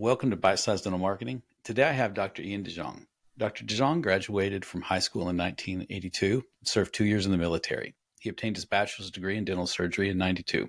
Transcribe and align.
Welcome 0.00 0.30
to 0.30 0.36
Bite 0.36 0.60
Size 0.60 0.82
Dental 0.82 1.00
Marketing. 1.00 1.42
Today 1.64 1.82
I 1.82 1.90
have 1.90 2.14
Dr. 2.14 2.40
Ian 2.42 2.62
de 2.62 2.70
Jongh. 2.70 3.04
Dr. 3.36 3.64
de 3.64 3.74
Jongh 3.74 4.00
graduated 4.00 4.64
from 4.64 4.82
high 4.82 5.00
school 5.00 5.28
in 5.28 5.36
1982 5.36 6.34
and 6.34 6.68
served 6.68 6.94
two 6.94 7.04
years 7.04 7.26
in 7.26 7.32
the 7.32 7.36
military. 7.36 7.96
He 8.20 8.28
obtained 8.28 8.54
his 8.54 8.64
bachelor's 8.64 9.10
degree 9.10 9.36
in 9.36 9.44
dental 9.44 9.66
surgery 9.66 10.08
in 10.08 10.16
92. 10.16 10.68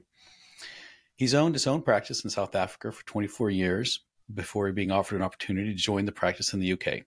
He's 1.16 1.36
owned 1.36 1.54
his 1.54 1.68
own 1.68 1.84
practice 1.84 2.24
in 2.24 2.32
South 2.32 2.56
Africa 2.56 2.92
for 2.92 3.06
24 3.06 3.52
years 3.52 4.00
before 4.34 4.72
being 4.72 4.90
offered 4.90 5.18
an 5.18 5.22
opportunity 5.22 5.76
to 5.76 5.80
join 5.80 6.06
the 6.06 6.12
practice 6.12 6.52
in 6.52 6.60
the 6.60 6.74
UK. 6.74 7.04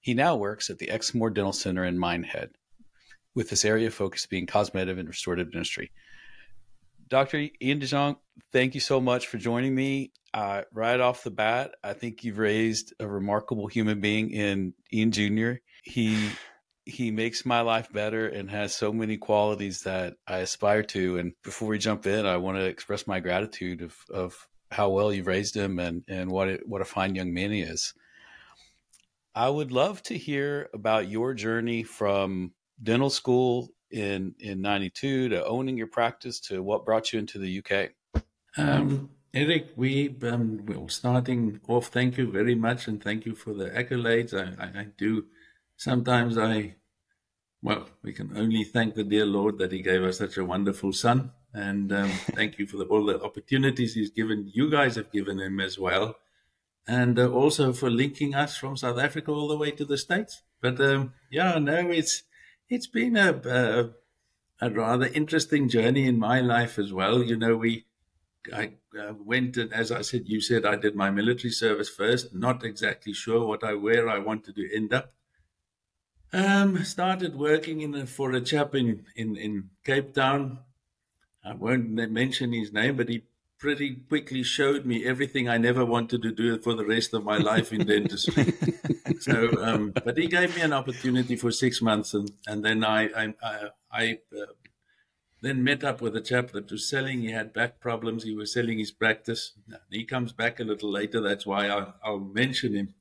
He 0.00 0.14
now 0.14 0.36
works 0.36 0.70
at 0.70 0.78
the 0.78 0.88
Exmoor 0.88 1.28
Dental 1.28 1.52
Center 1.52 1.84
in 1.84 1.98
Minehead, 1.98 2.52
with 3.34 3.50
this 3.50 3.66
area 3.66 3.88
of 3.88 3.94
focus 3.94 4.24
being 4.24 4.46
cosmetic 4.46 4.96
and 4.96 5.06
restorative 5.06 5.52
dentistry. 5.52 5.90
Dr. 7.10 7.48
Ian 7.60 7.80
de 7.80 7.86
Jongh, 7.86 8.16
thank 8.50 8.74
you 8.74 8.80
so 8.80 8.98
much 8.98 9.26
for 9.26 9.36
joining 9.36 9.74
me. 9.74 10.12
Uh, 10.32 10.62
right 10.72 11.00
off 11.00 11.24
the 11.24 11.30
bat, 11.30 11.74
I 11.82 11.92
think 11.92 12.22
you've 12.22 12.38
raised 12.38 12.94
a 13.00 13.06
remarkable 13.06 13.66
human 13.66 14.00
being 14.00 14.30
in 14.30 14.74
Ian 14.92 15.10
Jr. 15.10 15.52
He 15.82 16.30
he 16.86 17.10
makes 17.10 17.44
my 17.44 17.60
life 17.60 17.92
better 17.92 18.26
and 18.26 18.50
has 18.50 18.74
so 18.74 18.92
many 18.92 19.16
qualities 19.16 19.82
that 19.82 20.14
I 20.26 20.38
aspire 20.38 20.82
to. 20.84 21.18
And 21.18 21.32
before 21.42 21.68
we 21.68 21.78
jump 21.78 22.06
in, 22.06 22.26
I 22.26 22.36
want 22.38 22.58
to 22.58 22.64
express 22.64 23.06
my 23.06 23.20
gratitude 23.20 23.82
of, 23.82 23.96
of 24.12 24.48
how 24.70 24.88
well 24.90 25.12
you've 25.12 25.26
raised 25.26 25.56
him 25.56 25.78
and, 25.78 26.04
and 26.08 26.30
what 26.30 26.48
it, 26.48 26.66
what 26.66 26.80
a 26.80 26.86
fine 26.86 27.14
young 27.14 27.32
man 27.32 27.52
he 27.52 27.60
is. 27.60 27.92
I 29.34 29.48
would 29.48 29.72
love 29.72 30.02
to 30.04 30.18
hear 30.18 30.68
about 30.74 31.08
your 31.08 31.34
journey 31.34 31.82
from 31.82 32.52
dental 32.82 33.10
school 33.10 33.68
in 33.90 34.34
in 34.38 34.60
92 34.60 35.30
to 35.30 35.44
owning 35.44 35.76
your 35.76 35.86
practice 35.86 36.40
to 36.40 36.62
what 36.62 36.84
brought 36.84 37.12
you 37.12 37.18
into 37.18 37.38
the 37.38 37.62
UK. 37.62 38.22
Um, 38.56 39.10
Eric, 39.32 39.68
we 39.76 40.16
um, 40.22 40.66
well 40.66 40.88
starting 40.88 41.60
off. 41.68 41.86
Thank 41.86 42.18
you 42.18 42.30
very 42.32 42.56
much, 42.56 42.88
and 42.88 43.00
thank 43.00 43.24
you 43.24 43.36
for 43.36 43.54
the 43.54 43.70
accolades. 43.70 44.34
I, 44.34 44.60
I, 44.60 44.80
I 44.80 44.86
do. 44.98 45.26
Sometimes 45.76 46.36
I, 46.36 46.74
well, 47.62 47.86
we 48.02 48.12
can 48.12 48.36
only 48.36 48.64
thank 48.64 48.96
the 48.96 49.04
dear 49.04 49.24
Lord 49.24 49.58
that 49.58 49.70
He 49.70 49.82
gave 49.82 50.02
us 50.02 50.18
such 50.18 50.36
a 50.36 50.44
wonderful 50.44 50.92
son, 50.92 51.30
and 51.54 51.92
um, 51.92 52.08
thank 52.34 52.58
you 52.58 52.66
for 52.66 52.76
the, 52.76 52.86
all 52.86 53.04
the 53.04 53.22
opportunities 53.22 53.94
He's 53.94 54.10
given. 54.10 54.50
You 54.52 54.68
guys 54.68 54.96
have 54.96 55.12
given 55.12 55.38
Him 55.38 55.60
as 55.60 55.78
well, 55.78 56.16
and 56.88 57.16
uh, 57.16 57.30
also 57.30 57.72
for 57.72 57.88
linking 57.88 58.34
us 58.34 58.56
from 58.56 58.76
South 58.76 58.98
Africa 58.98 59.30
all 59.30 59.46
the 59.46 59.56
way 59.56 59.70
to 59.70 59.84
the 59.84 59.96
states. 59.96 60.42
But 60.60 60.80
um, 60.80 61.12
yeah, 61.30 61.56
no, 61.58 61.88
it's 61.88 62.24
it's 62.68 62.88
been 62.88 63.16
a, 63.16 63.40
a, 63.44 63.90
a 64.60 64.70
rather 64.70 65.06
interesting 65.06 65.68
journey 65.68 66.08
in 66.08 66.18
my 66.18 66.40
life 66.40 66.80
as 66.80 66.92
well. 66.92 67.22
You 67.22 67.36
know, 67.36 67.56
we 67.56 67.84
I 68.54 68.72
uh, 68.98 69.14
went 69.18 69.56
and, 69.56 69.72
as 69.72 69.92
I 69.92 70.02
said, 70.02 70.22
you 70.26 70.40
said 70.40 70.64
I 70.64 70.76
did 70.76 70.94
my 70.94 71.10
military 71.10 71.50
service 71.50 71.88
first. 71.88 72.34
Not 72.34 72.64
exactly 72.64 73.12
sure 73.12 73.46
what 73.46 73.62
I 73.62 73.74
where 73.74 74.08
I 74.08 74.18
wanted 74.18 74.56
to 74.56 74.74
end 74.74 74.92
up. 74.92 75.12
Um, 76.32 76.84
started 76.84 77.36
working 77.36 77.80
in 77.80 77.94
a, 77.94 78.06
for 78.06 78.32
a 78.32 78.40
chap 78.40 78.74
in, 78.74 79.04
in 79.16 79.36
in 79.36 79.70
Cape 79.84 80.14
Town. 80.14 80.60
I 81.44 81.54
won't 81.54 81.88
mention 81.88 82.52
his 82.52 82.72
name, 82.72 82.96
but 82.96 83.08
he 83.08 83.24
pretty 83.58 83.96
quickly 84.08 84.42
showed 84.42 84.86
me 84.86 85.04
everything 85.04 85.48
I 85.48 85.58
never 85.58 85.84
wanted 85.84 86.22
to 86.22 86.32
do 86.32 86.58
for 86.58 86.74
the 86.74 86.84
rest 86.84 87.12
of 87.14 87.24
my 87.24 87.36
life 87.36 87.72
in 87.72 87.86
dentistry. 87.86 88.54
so, 89.20 89.62
um, 89.62 89.92
but 90.04 90.16
he 90.16 90.26
gave 90.26 90.56
me 90.56 90.62
an 90.62 90.72
opportunity 90.72 91.36
for 91.36 91.50
six 91.50 91.82
months, 91.82 92.14
and 92.14 92.30
and 92.46 92.64
then 92.64 92.84
I 92.84 93.08
I 93.08 93.34
I, 93.42 93.68
I 93.92 94.18
uh, 94.32 94.46
then 95.42 95.64
met 95.64 95.82
up 95.84 96.00
with 96.00 96.14
a 96.16 96.20
chap 96.20 96.50
that 96.52 96.70
was 96.70 96.88
selling. 96.88 97.22
He 97.22 97.32
had 97.32 97.52
back 97.52 97.80
problems. 97.80 98.24
He 98.24 98.34
was 98.34 98.52
selling 98.52 98.78
his 98.78 98.90
practice. 98.90 99.52
He 99.90 100.04
comes 100.04 100.32
back 100.32 100.60
a 100.60 100.64
little 100.64 100.90
later. 100.90 101.20
That's 101.20 101.46
why 101.46 101.68
I'll, 101.68 101.94
I'll 102.04 102.20
mention 102.20 102.74
him. 102.74 102.94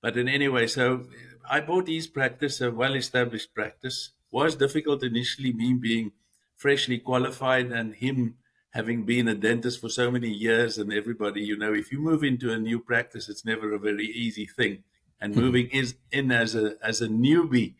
But 0.00 0.16
in 0.16 0.28
any 0.28 0.48
way, 0.48 0.66
so 0.66 1.06
I 1.48 1.60
bought 1.60 1.88
his 1.88 2.06
practice, 2.06 2.60
a 2.60 2.70
well-established 2.70 3.54
practice. 3.54 4.12
Was 4.30 4.56
difficult 4.56 5.02
initially, 5.02 5.52
me 5.52 5.74
being 5.74 6.12
freshly 6.56 6.98
qualified 6.98 7.70
and 7.70 7.94
him 7.94 8.36
having 8.70 9.04
been 9.04 9.28
a 9.28 9.34
dentist 9.34 9.80
for 9.80 9.88
so 9.88 10.10
many 10.10 10.28
years. 10.28 10.78
And 10.78 10.92
everybody, 10.92 11.42
you 11.42 11.56
know, 11.56 11.72
if 11.72 11.92
you 11.92 12.00
move 12.00 12.24
into 12.24 12.52
a 12.52 12.58
new 12.58 12.80
practice, 12.80 13.28
it's 13.28 13.44
never 13.44 13.72
a 13.72 13.78
very 13.78 14.06
easy 14.06 14.46
thing. 14.46 14.82
And 15.20 15.32
mm-hmm. 15.32 15.42
moving 15.42 15.68
is 15.68 15.94
in 16.10 16.32
as 16.32 16.54
a 16.54 16.76
as 16.82 17.00
a 17.00 17.08
newbie 17.08 17.74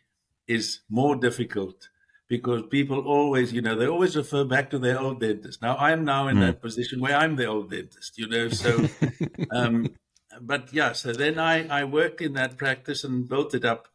is 0.47 0.81
more 0.88 1.16
difficult 1.16 1.88
because 2.28 2.62
people 2.70 3.00
always, 3.00 3.52
you 3.52 3.60
know, 3.60 3.76
they 3.76 3.86
always 3.86 4.16
refer 4.16 4.44
back 4.44 4.70
to 4.70 4.78
their 4.78 4.98
old 4.98 5.20
dentist. 5.20 5.60
Now 5.60 5.76
I'm 5.76 6.04
now 6.04 6.28
in 6.28 6.38
mm. 6.38 6.40
that 6.40 6.62
position 6.62 7.00
where 7.00 7.16
I'm 7.16 7.36
the 7.36 7.46
old 7.46 7.70
dentist, 7.70 8.18
you 8.18 8.28
know. 8.28 8.48
So, 8.48 8.88
um, 9.50 9.94
but 10.40 10.72
yeah, 10.72 10.92
so 10.92 11.12
then 11.12 11.38
I 11.38 11.66
I 11.68 11.84
worked 11.84 12.20
in 12.20 12.32
that 12.34 12.56
practice 12.56 13.04
and 13.04 13.28
built 13.28 13.54
it 13.54 13.64
up, 13.64 13.88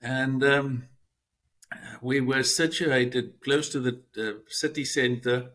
and 0.00 0.42
um, 0.42 0.88
we 2.00 2.20
were 2.20 2.42
situated 2.42 3.40
close 3.42 3.68
to 3.70 3.80
the 3.80 4.00
uh, 4.18 4.40
city 4.48 4.84
centre. 4.84 5.50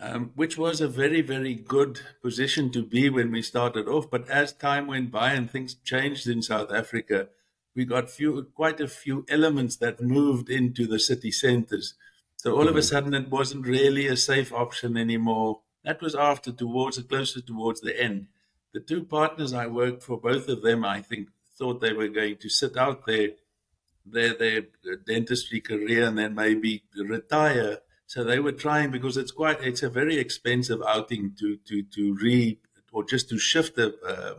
Um, 0.00 0.32
which 0.34 0.58
was 0.58 0.80
a 0.80 0.88
very, 0.88 1.20
very 1.22 1.54
good 1.54 2.00
position 2.20 2.72
to 2.72 2.82
be 2.82 3.08
when 3.08 3.30
we 3.30 3.42
started 3.42 3.86
off. 3.86 4.10
But 4.10 4.28
as 4.28 4.52
time 4.52 4.88
went 4.88 5.12
by 5.12 5.32
and 5.32 5.48
things 5.48 5.76
changed 5.76 6.26
in 6.26 6.42
South 6.42 6.72
Africa, 6.72 7.28
we 7.74 7.84
got 7.84 8.10
few, 8.10 8.46
quite 8.54 8.80
a 8.80 8.88
few 8.88 9.24
elements 9.28 9.76
that 9.76 10.00
moved 10.00 10.48
into 10.48 10.86
the 10.86 10.98
city 10.98 11.30
centers. 11.30 11.94
So 12.36 12.52
all 12.52 12.60
mm-hmm. 12.60 12.68
of 12.68 12.76
a 12.76 12.78
mm-hmm. 12.80 12.86
sudden, 12.86 13.14
it 13.14 13.30
wasn't 13.30 13.66
really 13.66 14.06
a 14.06 14.16
safe 14.16 14.52
option 14.52 14.96
anymore. 14.96 15.60
That 15.84 16.00
was 16.00 16.14
after 16.14 16.52
towards 16.52 16.98
closer 17.02 17.40
towards 17.40 17.80
the 17.80 18.00
end. 18.00 18.26
The 18.72 18.80
two 18.80 19.04
partners 19.04 19.52
I 19.52 19.66
worked 19.66 20.02
for, 20.02 20.20
both 20.20 20.48
of 20.48 20.62
them, 20.62 20.84
I 20.84 21.00
think, 21.00 21.28
thought 21.56 21.80
they 21.80 21.92
were 21.92 22.08
going 22.08 22.36
to 22.38 22.48
sit 22.48 22.76
out 22.76 23.06
their 23.06 23.30
their 24.06 24.34
their 24.34 24.62
dentistry 25.06 25.60
career 25.60 26.04
and 26.04 26.18
then 26.18 26.34
maybe 26.34 26.84
retire. 26.96 27.78
So 28.06 28.22
they 28.22 28.38
were 28.38 28.52
trying 28.52 28.90
because 28.90 29.16
it's 29.16 29.30
quite 29.30 29.62
it's 29.62 29.82
a 29.82 29.88
very 29.88 30.18
expensive 30.18 30.82
outing 30.86 31.34
to 31.38 31.56
to 31.68 31.82
to 31.82 32.14
re 32.14 32.58
or 32.92 33.04
just 33.04 33.28
to 33.28 33.38
shift 33.38 33.76
a, 33.78 33.94
uh, 34.06 34.34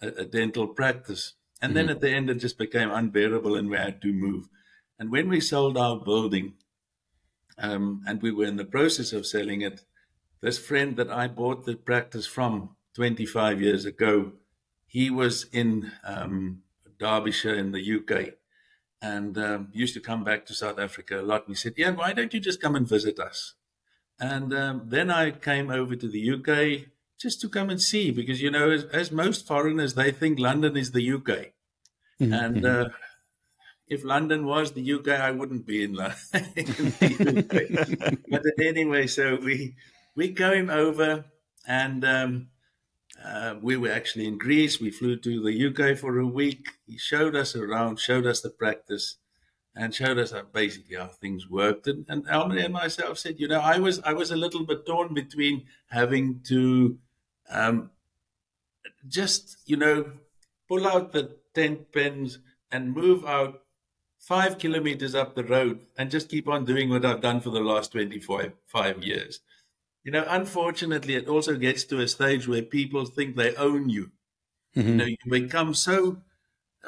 a, 0.00 0.08
a 0.22 0.24
dental 0.24 0.68
practice. 0.68 1.34
And 1.64 1.70
mm-hmm. 1.70 1.86
then 1.86 1.88
at 1.88 2.02
the 2.02 2.10
end, 2.10 2.28
it 2.28 2.34
just 2.34 2.58
became 2.58 2.90
unbearable 2.90 3.56
and 3.56 3.70
we 3.70 3.78
had 3.78 4.02
to 4.02 4.12
move. 4.12 4.50
And 4.98 5.10
when 5.10 5.30
we 5.30 5.40
sold 5.40 5.78
our 5.78 5.98
building, 5.98 6.52
um, 7.56 8.02
and 8.06 8.20
we 8.20 8.30
were 8.30 8.44
in 8.44 8.56
the 8.56 8.66
process 8.66 9.14
of 9.14 9.24
selling 9.24 9.62
it, 9.62 9.82
this 10.42 10.58
friend 10.58 10.94
that 10.98 11.10
I 11.10 11.26
bought 11.26 11.64
the 11.64 11.74
practice 11.74 12.26
from 12.26 12.76
25 12.96 13.62
years 13.62 13.86
ago, 13.86 14.32
he 14.86 15.08
was 15.08 15.46
in 15.52 15.90
um, 16.04 16.60
Derbyshire 16.98 17.54
in 17.54 17.72
the 17.72 17.96
UK 17.96 18.34
and 19.00 19.38
um, 19.38 19.68
used 19.72 19.94
to 19.94 20.00
come 20.00 20.22
back 20.22 20.44
to 20.46 20.54
South 20.54 20.78
Africa 20.78 21.18
a 21.18 21.22
lot. 21.22 21.46
And 21.46 21.56
he 21.56 21.60
said, 21.60 21.78
Ian, 21.78 21.96
why 21.96 22.12
don't 22.12 22.34
you 22.34 22.40
just 22.40 22.60
come 22.60 22.76
and 22.76 22.86
visit 22.86 23.18
us? 23.18 23.54
And 24.20 24.52
um, 24.52 24.82
then 24.84 25.10
I 25.10 25.30
came 25.30 25.70
over 25.70 25.96
to 25.96 26.08
the 26.08 26.30
UK 26.30 26.90
just 27.18 27.40
to 27.40 27.48
come 27.48 27.70
and 27.70 27.80
see 27.80 28.10
because 28.10 28.42
you 28.42 28.50
know 28.50 28.70
as, 28.70 28.84
as 28.84 29.10
most 29.10 29.46
foreigners 29.46 29.94
they 29.94 30.10
think 30.10 30.38
london 30.38 30.76
is 30.76 30.90
the 30.90 31.12
uk 31.12 31.53
mm-hmm. 32.20 32.32
and 32.32 32.56
mm-hmm. 32.56 32.86
uh, 32.86 32.88
if 33.88 34.04
london 34.04 34.46
was 34.46 34.72
the 34.72 34.92
uk 34.92 35.08
i 35.08 35.30
wouldn't 35.30 35.66
be 35.66 35.84
in 35.84 35.94
london 35.94 36.16
but 38.30 38.42
anyway 38.60 39.06
so 39.06 39.36
we 39.36 39.74
we 40.14 40.32
came 40.32 40.70
over 40.70 41.24
and 41.66 42.04
um, 42.04 42.48
uh, 43.24 43.54
we 43.60 43.76
were 43.76 43.90
actually 43.90 44.26
in 44.26 44.38
greece 44.38 44.80
we 44.80 44.90
flew 44.90 45.16
to 45.16 45.42
the 45.42 45.66
uk 45.66 45.98
for 45.98 46.18
a 46.18 46.26
week 46.26 46.68
he 46.86 46.98
showed 46.98 47.34
us 47.34 47.54
around 47.54 47.98
showed 47.98 48.26
us 48.26 48.40
the 48.40 48.50
practice 48.50 49.16
and 49.76 49.94
showed 49.94 50.18
us 50.18 50.30
how 50.30 50.42
basically 50.52 50.96
how 50.96 51.08
things 51.08 51.50
worked. 51.50 51.86
And, 51.86 52.04
and 52.08 52.26
Almany 52.26 52.64
and 52.64 52.72
myself 52.72 53.18
said, 53.18 53.40
you 53.40 53.48
know, 53.48 53.60
I 53.60 53.78
was 53.78 54.00
I 54.00 54.12
was 54.12 54.30
a 54.30 54.36
little 54.36 54.64
bit 54.64 54.86
torn 54.86 55.14
between 55.14 55.64
having 55.90 56.40
to 56.44 56.98
um, 57.50 57.90
just, 59.08 59.56
you 59.66 59.76
know, 59.76 60.12
pull 60.68 60.86
out 60.86 61.12
the 61.12 61.36
tent 61.54 61.92
pins 61.92 62.38
and 62.70 62.94
move 62.94 63.24
out 63.24 63.62
five 64.18 64.58
kilometers 64.58 65.14
up 65.14 65.34
the 65.34 65.44
road 65.44 65.80
and 65.98 66.10
just 66.10 66.28
keep 66.28 66.48
on 66.48 66.64
doing 66.64 66.88
what 66.88 67.04
I've 67.04 67.20
done 67.20 67.40
for 67.40 67.50
the 67.50 67.60
last 67.60 67.92
25 67.92 68.52
five 68.66 69.02
years. 69.02 69.40
You 70.02 70.12
know, 70.12 70.24
unfortunately, 70.28 71.14
it 71.14 71.28
also 71.28 71.56
gets 71.56 71.84
to 71.84 72.00
a 72.00 72.08
stage 72.08 72.46
where 72.46 72.62
people 72.62 73.06
think 73.06 73.36
they 73.36 73.54
own 73.56 73.88
you. 73.88 74.10
Mm-hmm. 74.76 74.88
You 74.88 74.94
know, 74.96 75.04
you 75.04 75.16
become 75.28 75.74
so 75.74 76.18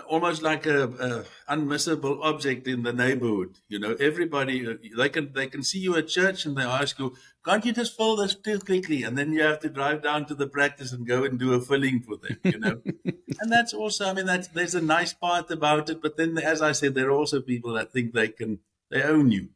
almost 0.08 0.42
like 0.42 0.66
a, 0.66 0.84
a, 0.84 1.54
unmissable 1.54 2.22
object 2.22 2.66
in 2.66 2.82
the 2.82 2.92
neighborhood. 2.92 3.58
You 3.68 3.78
know, 3.78 3.94
everybody 3.94 4.66
uh, 4.66 4.74
they 4.96 5.08
can 5.08 5.32
they 5.32 5.46
can 5.46 5.62
see 5.62 5.78
you 5.78 5.96
at 5.96 6.08
church 6.08 6.44
and 6.44 6.56
they 6.56 6.62
ask 6.62 6.98
you, 6.98 7.14
"Can't 7.44 7.64
you 7.64 7.72
just 7.72 7.96
fill 7.96 8.16
this 8.16 8.34
too 8.34 8.58
quickly?" 8.58 9.02
And 9.02 9.16
then 9.16 9.32
you 9.32 9.42
have 9.42 9.60
to 9.60 9.68
drive 9.68 10.02
down 10.02 10.26
to 10.26 10.34
the 10.34 10.46
practice 10.46 10.92
and 10.92 11.06
go 11.06 11.24
and 11.24 11.38
do 11.38 11.54
a 11.54 11.60
filling 11.60 12.00
for 12.00 12.16
them. 12.16 12.38
You 12.44 12.58
know, 12.58 12.82
and 13.40 13.52
that's 13.52 13.74
also 13.74 14.08
I 14.08 14.12
mean 14.12 14.26
that's 14.26 14.48
there's 14.48 14.74
a 14.74 14.82
nice 14.82 15.12
part 15.12 15.50
about 15.50 15.90
it, 15.90 16.02
but 16.02 16.16
then 16.16 16.36
as 16.38 16.62
I 16.62 16.72
said, 16.72 16.94
there 16.94 17.08
are 17.08 17.18
also 17.18 17.40
people 17.40 17.72
that 17.74 17.92
think 17.92 18.12
they 18.12 18.28
can 18.28 18.60
they 18.90 19.02
own 19.02 19.30
you, 19.30 19.48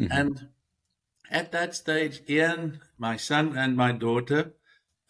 mm-hmm. 0.00 0.12
and 0.12 0.48
at 1.30 1.52
that 1.52 1.74
stage, 1.74 2.22
Ian, 2.28 2.80
my 2.96 3.16
son, 3.16 3.56
and 3.56 3.76
my 3.76 3.92
daughter. 3.92 4.54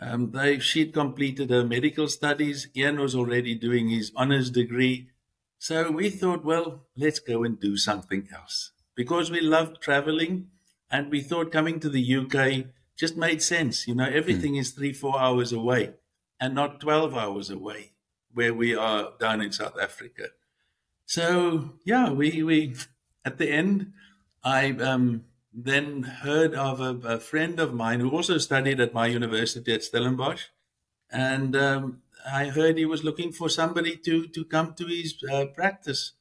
Um, 0.01 0.31
they 0.31 0.59
she'd 0.61 0.93
completed 0.95 1.51
her 1.51 1.65
medical 1.65 2.09
studies. 2.09 2.69
Ian 2.77 3.01
was 3.01 3.15
already 3.15 3.55
doing 3.55 3.89
his 3.89 4.13
honors 4.15 4.51
degree. 4.51 5.11
So 5.59 5.91
we 5.91 6.09
thought, 6.09 6.45
well, 6.45 6.87
let's 6.97 7.19
go 7.19 7.43
and 7.43 7.59
do 7.59 7.77
something 7.77 8.29
else 8.33 8.71
because 8.95 9.31
we 9.31 9.41
loved 9.41 9.81
traveling, 9.81 10.49
and 10.91 11.11
we 11.11 11.21
thought 11.21 11.51
coming 11.51 11.81
to 11.81 11.89
the 11.89 12.17
UK 12.17 12.67
just 12.97 13.17
made 13.17 13.43
sense. 13.43 13.89
You 13.89 13.95
know, 13.97 14.09
everything 14.09 14.55
mm. 14.55 14.61
is 14.61 14.71
three, 14.71 14.93
four 14.93 15.19
hours 15.19 15.53
away, 15.53 15.95
and 16.39 16.55
not 16.55 16.81
twelve 16.81 17.17
hours 17.17 17.51
away 17.51 17.93
where 18.33 18.55
we 18.55 18.75
are 18.75 19.13
down 19.19 19.41
in 19.41 19.51
South 19.51 19.79
Africa. 19.81 20.29
So 21.07 21.75
yeah, 21.85 22.11
we 22.11 22.43
we 22.43 22.77
at 23.25 23.39
the 23.39 23.51
end, 23.51 23.93
I 24.45 24.71
um, 24.73 25.25
then 25.53 26.03
heard 26.03 26.55
of 26.55 26.81
a, 26.81 26.95
a, 27.07 27.19
friend 27.19 27.59
of 27.59 27.75
mine 27.75 28.01
who 28.01 28.11
also 28.11 28.39
studied 28.39 28.81
at 28.81 28.95
my 28.95 29.07
university 29.07 29.73
at 29.73 29.83
Stellenbosch, 29.83 30.47
and 31.11 31.57
um, 31.57 32.03
I 32.31 32.47
heard 32.47 32.77
he 32.77 32.85
was 32.85 33.05
looking 33.05 33.33
for 33.33 33.49
somebody 33.49 33.97
to 33.97 34.27
to 34.29 34.45
come 34.45 34.75
to 34.75 34.87
his 34.87 35.17
uh, 35.33 35.47
practice, 35.47 36.13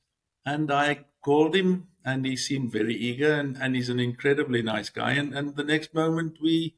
and 0.46 0.72
I 0.72 1.06
called 1.22 1.56
him, 1.56 1.88
and 2.06 2.26
he 2.26 2.38
seemed 2.38 2.72
very 2.72 2.96
eager, 2.96 3.34
and, 3.34 3.58
and 3.58 3.76
he's 3.76 3.90
an 3.90 4.00
incredibly 4.00 4.62
nice 4.62 4.90
guy, 4.90 5.12
and, 5.12 5.34
and 5.34 5.56
the 5.56 5.64
next 5.64 5.94
moment 5.94 6.38
we 6.42 6.76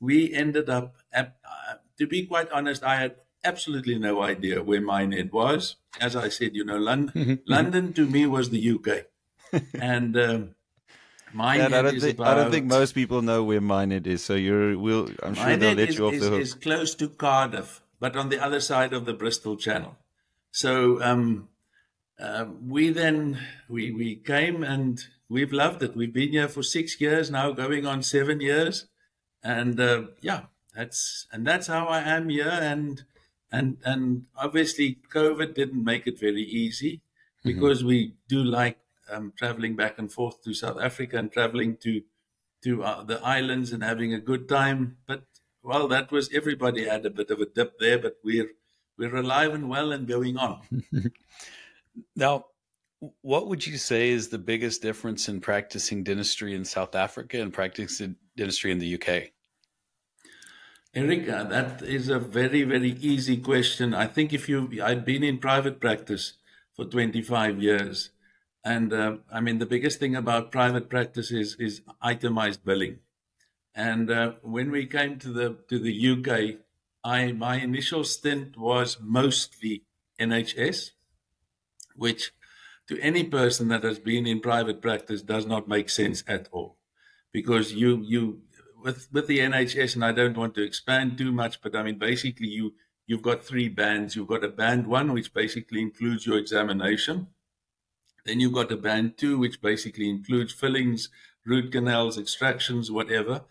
we 0.00 0.32
ended 0.32 0.68
up. 0.68 0.96
At, 1.12 1.36
uh, 1.44 1.74
to 1.98 2.06
be 2.06 2.26
quite 2.26 2.50
honest, 2.50 2.82
I 2.84 2.96
had 2.96 3.16
absolutely 3.42 3.98
no 3.98 4.22
idea 4.22 4.62
where 4.62 4.80
Minehead 4.80 5.32
was. 5.32 5.76
As 6.00 6.14
I 6.14 6.28
said, 6.28 6.54
you 6.54 6.64
know, 6.64 6.78
London. 6.78 7.40
London 7.46 7.92
to 7.94 8.06
me 8.06 8.26
was 8.26 8.50
the 8.50 8.70
UK, 8.70 9.62
and. 9.80 10.16
Um, 10.16 10.54
Minehead 11.32 11.72
I 11.72 11.82
don't, 11.82 12.00
think, 12.00 12.18
about, 12.18 12.26
I 12.26 12.42
don't 12.42 12.50
think 12.50 12.66
most 12.66 12.94
people 12.94 13.22
know 13.22 13.44
where 13.44 13.60
Minehead 13.60 14.06
is, 14.06 14.24
so 14.24 14.34
you're. 14.34 14.78
We'll, 14.78 15.08
I'm 15.22 15.34
sure 15.34 15.56
they'll 15.56 15.76
let 15.76 15.90
is, 15.90 15.98
you 15.98 16.06
off 16.06 16.14
is, 16.14 16.22
the 16.22 16.30
hook. 16.30 16.40
Is 16.40 16.54
close 16.54 16.94
to 16.96 17.08
Cardiff, 17.08 17.82
but 17.98 18.16
on 18.16 18.28
the 18.28 18.42
other 18.42 18.60
side 18.60 18.92
of 18.92 19.04
the 19.04 19.14
Bristol 19.14 19.56
Channel. 19.56 19.96
So 20.50 21.02
um, 21.02 21.48
uh, 22.18 22.46
we 22.66 22.90
then 22.90 23.38
we 23.68 23.90
we 23.92 24.16
came 24.16 24.62
and 24.62 25.00
we've 25.28 25.52
loved 25.52 25.82
it. 25.82 25.96
We've 25.96 26.12
been 26.12 26.30
here 26.30 26.48
for 26.48 26.62
six 26.62 27.00
years 27.00 27.30
now, 27.30 27.52
going 27.52 27.86
on 27.86 28.02
seven 28.02 28.40
years, 28.40 28.86
and 29.42 29.78
uh, 29.80 30.02
yeah, 30.20 30.42
that's 30.74 31.26
and 31.32 31.46
that's 31.46 31.68
how 31.68 31.86
I 31.86 32.00
am 32.00 32.28
here. 32.28 32.48
And 32.48 33.04
and 33.52 33.78
and 33.84 34.24
obviously 34.36 34.98
COVID 35.12 35.54
didn't 35.54 35.84
make 35.84 36.06
it 36.06 36.18
very 36.18 36.42
easy 36.42 36.96
mm-hmm. 36.96 37.48
because 37.48 37.78
mm-hmm. 37.78 37.88
we 37.88 38.14
do 38.28 38.42
like 38.42 38.78
um, 39.10 39.32
traveling 39.36 39.76
back 39.76 39.98
and 39.98 40.12
forth 40.12 40.42
to 40.44 40.54
South 40.54 40.80
Africa 40.80 41.18
and 41.18 41.32
traveling 41.32 41.76
to 41.78 42.02
to 42.62 42.82
uh, 42.84 43.02
the 43.02 43.20
islands 43.24 43.72
and 43.72 43.82
having 43.82 44.12
a 44.12 44.20
good 44.20 44.48
time. 44.48 44.98
But 45.06 45.24
well, 45.62 45.88
that 45.88 46.10
was 46.12 46.30
everybody 46.32 46.86
had 46.86 47.06
a 47.06 47.10
bit 47.10 47.30
of 47.30 47.40
a 47.40 47.46
dip 47.46 47.78
there, 47.78 47.98
but 47.98 48.16
we're 48.24 48.50
we're 48.98 49.16
alive 49.16 49.54
and 49.54 49.68
well 49.68 49.92
and 49.92 50.06
going 50.06 50.36
on. 50.36 50.60
now, 52.16 52.46
what 53.22 53.48
would 53.48 53.66
you 53.66 53.78
say 53.78 54.10
is 54.10 54.28
the 54.28 54.38
biggest 54.38 54.82
difference 54.82 55.28
in 55.28 55.40
practicing 55.40 56.04
dentistry 56.04 56.54
in 56.54 56.64
South 56.64 56.94
Africa 56.94 57.40
and 57.40 57.52
practicing 57.52 58.16
dentistry 58.36 58.72
in 58.72 58.78
the 58.78 58.94
UK? 58.94 59.30
Erika, 60.92 61.46
that 61.48 61.82
is 61.82 62.08
a 62.08 62.18
very, 62.18 62.64
very 62.64 62.92
easy 63.00 63.36
question. 63.36 63.94
I 63.94 64.06
think 64.06 64.32
if 64.32 64.48
you, 64.48 64.68
I've 64.82 65.04
been 65.04 65.22
in 65.22 65.38
private 65.38 65.80
practice 65.80 66.34
for 66.74 66.84
25 66.84 67.62
years. 67.62 68.10
And 68.64 68.92
uh, 68.92 69.16
I 69.32 69.40
mean, 69.40 69.58
the 69.58 69.66
biggest 69.66 69.98
thing 69.98 70.14
about 70.14 70.52
private 70.52 70.90
practice 70.90 71.30
is, 71.30 71.56
is 71.58 71.82
itemized 72.02 72.64
billing. 72.64 72.98
And 73.74 74.10
uh, 74.10 74.32
when 74.42 74.70
we 74.70 74.86
came 74.86 75.18
to 75.20 75.32
the, 75.32 75.56
to 75.68 75.78
the 75.78 76.10
UK, 76.10 76.60
I, 77.02 77.32
my 77.32 77.56
initial 77.56 78.04
stint 78.04 78.58
was 78.58 78.98
mostly 79.00 79.84
NHS, 80.20 80.90
which 81.94 82.32
to 82.88 83.00
any 83.00 83.24
person 83.24 83.68
that 83.68 83.84
has 83.84 83.98
been 83.98 84.26
in 84.26 84.40
private 84.40 84.82
practice 84.82 85.22
does 85.22 85.46
not 85.46 85.68
make 85.68 85.88
sense 85.88 86.22
at 86.26 86.48
all 86.52 86.76
because 87.32 87.72
you, 87.72 88.02
you, 88.04 88.40
with 88.82 89.08
with 89.12 89.26
the 89.26 89.38
NHS, 89.38 89.94
and 89.94 90.04
I 90.04 90.12
don't 90.12 90.36
want 90.36 90.54
to 90.54 90.64
expand 90.64 91.18
too 91.18 91.32
much, 91.32 91.60
but 91.60 91.76
I 91.76 91.82
mean 91.82 91.98
basically 91.98 92.48
you 92.48 92.74
you've 93.06 93.22
got 93.22 93.44
three 93.44 93.68
bands. 93.68 94.16
You've 94.16 94.28
got 94.28 94.44
a 94.44 94.48
band 94.48 94.86
one, 94.86 95.12
which 95.12 95.32
basically 95.34 95.80
includes 95.80 96.26
your 96.26 96.38
examination. 96.38 97.28
Then 98.24 98.40
you've 98.40 98.52
got 98.52 98.72
a 98.72 98.76
band 98.76 99.16
two, 99.16 99.38
which 99.38 99.60
basically 99.60 100.08
includes 100.08 100.52
fillings, 100.52 101.08
root 101.44 101.72
canals, 101.72 102.18
extractions, 102.18 102.90
whatever. 102.90 103.42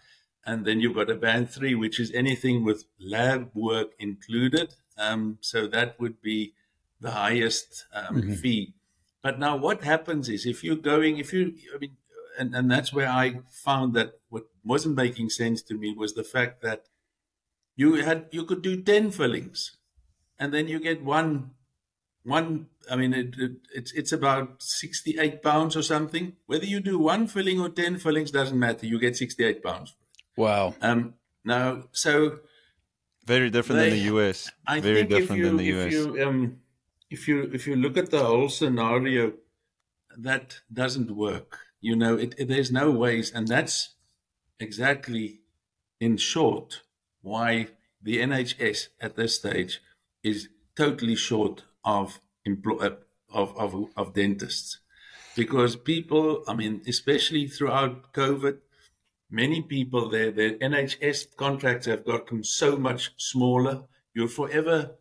And 0.45 0.65
then 0.65 0.79
you've 0.79 0.95
got 0.95 1.09
a 1.09 1.15
band 1.15 1.49
three, 1.49 1.75
which 1.75 1.99
is 1.99 2.11
anything 2.13 2.63
with 2.63 2.85
lab 2.99 3.49
work 3.53 3.91
included. 3.99 4.75
Um, 4.97 5.37
so 5.41 5.67
that 5.67 5.99
would 5.99 6.21
be 6.21 6.53
the 6.99 7.11
highest 7.11 7.85
um, 7.93 8.15
mm-hmm. 8.15 8.33
fee. 8.33 8.73
But 9.21 9.39
now 9.39 9.57
what 9.57 9.83
happens 9.83 10.29
is 10.29 10.45
if 10.45 10.63
you're 10.63 10.75
going, 10.75 11.17
if 11.17 11.33
you, 11.33 11.53
I 11.73 11.77
mean, 11.77 11.97
and, 12.37 12.55
and 12.55 12.71
that's 12.71 12.93
where 12.93 13.09
I 13.09 13.41
found 13.49 13.93
that 13.95 14.13
what 14.29 14.45
wasn't 14.63 14.95
making 14.95 15.29
sense 15.29 15.61
to 15.63 15.73
me 15.73 15.93
was 15.93 16.13
the 16.13 16.23
fact 16.23 16.61
that 16.61 16.85
you 17.75 17.95
had 17.95 18.27
you 18.31 18.45
could 18.45 18.61
do 18.61 18.81
10 18.81 19.11
fillings 19.11 19.77
and 20.37 20.53
then 20.53 20.67
you 20.67 20.79
get 20.79 21.03
one 21.03 21.51
one 22.23 22.67
i 22.91 22.95
mean 22.95 23.13
it, 23.13 23.35
it, 23.37 23.51
it's 23.73 23.91
it's 23.93 24.11
about 24.11 24.61
68 24.61 25.41
pounds 25.41 25.75
or 25.75 25.81
something. 25.81 26.33
Whether 26.45 26.65
you 26.65 26.79
do 26.79 26.99
one 26.99 27.27
filling 27.27 27.59
or 27.59 27.69
10 27.69 27.99
fillings 27.99 28.31
doesn't 28.31 28.59
matter. 28.59 28.85
You 28.85 28.99
get 28.99 29.15
68 29.15 29.63
pounds. 29.63 29.95
Wow. 30.35 30.75
Um 30.81 31.15
now 31.43 31.83
so 31.91 32.39
very 33.25 33.49
different 33.49 33.81
they, 33.81 33.89
than 33.89 33.99
the 33.99 34.29
us 34.29 34.51
I 34.67 34.79
very 34.79 35.03
different 35.03 35.39
you, 35.39 35.45
than 35.45 35.57
the 35.57 35.71
us 35.71 35.93
you, 35.93 36.23
um, 36.23 36.57
if 37.09 37.27
you 37.27 37.49
if 37.53 37.67
you 37.67 37.75
look 37.75 37.97
at 37.97 38.11
the 38.11 38.23
whole 38.23 38.49
scenario 38.49 39.33
that 40.17 40.59
doesn't 40.71 41.11
work. 41.11 41.59
You 41.81 41.95
know, 41.95 42.15
it, 42.17 42.35
it, 42.37 42.47
there's 42.47 42.71
no 42.71 42.91
ways, 42.91 43.31
and 43.31 43.47
that's 43.47 43.95
exactly, 44.59 45.41
in 45.99 46.17
short, 46.17 46.81
why 47.21 47.69
the 48.01 48.17
NHS 48.17 48.89
at 48.99 49.15
this 49.15 49.35
stage 49.35 49.81
is 50.23 50.49
totally 50.75 51.15
short 51.15 51.63
of 51.83 52.19
employ 52.45 52.77
uh, 52.77 52.95
of, 53.31 53.55
of 53.57 53.89
of 53.95 54.13
dentists, 54.13 54.79
because 55.35 55.75
people, 55.75 56.43
I 56.47 56.53
mean, 56.53 56.81
especially 56.87 57.47
throughout 57.47 58.13
COVID, 58.13 58.57
many 59.29 59.61
people 59.61 60.09
their 60.09 60.31
their 60.31 60.53
NHS 60.57 61.35
contracts 61.35 61.85
have 61.85 62.05
gotten 62.05 62.43
so 62.43 62.77
much 62.77 63.11
smaller. 63.17 63.83
You're 64.13 64.27
forever 64.27 64.97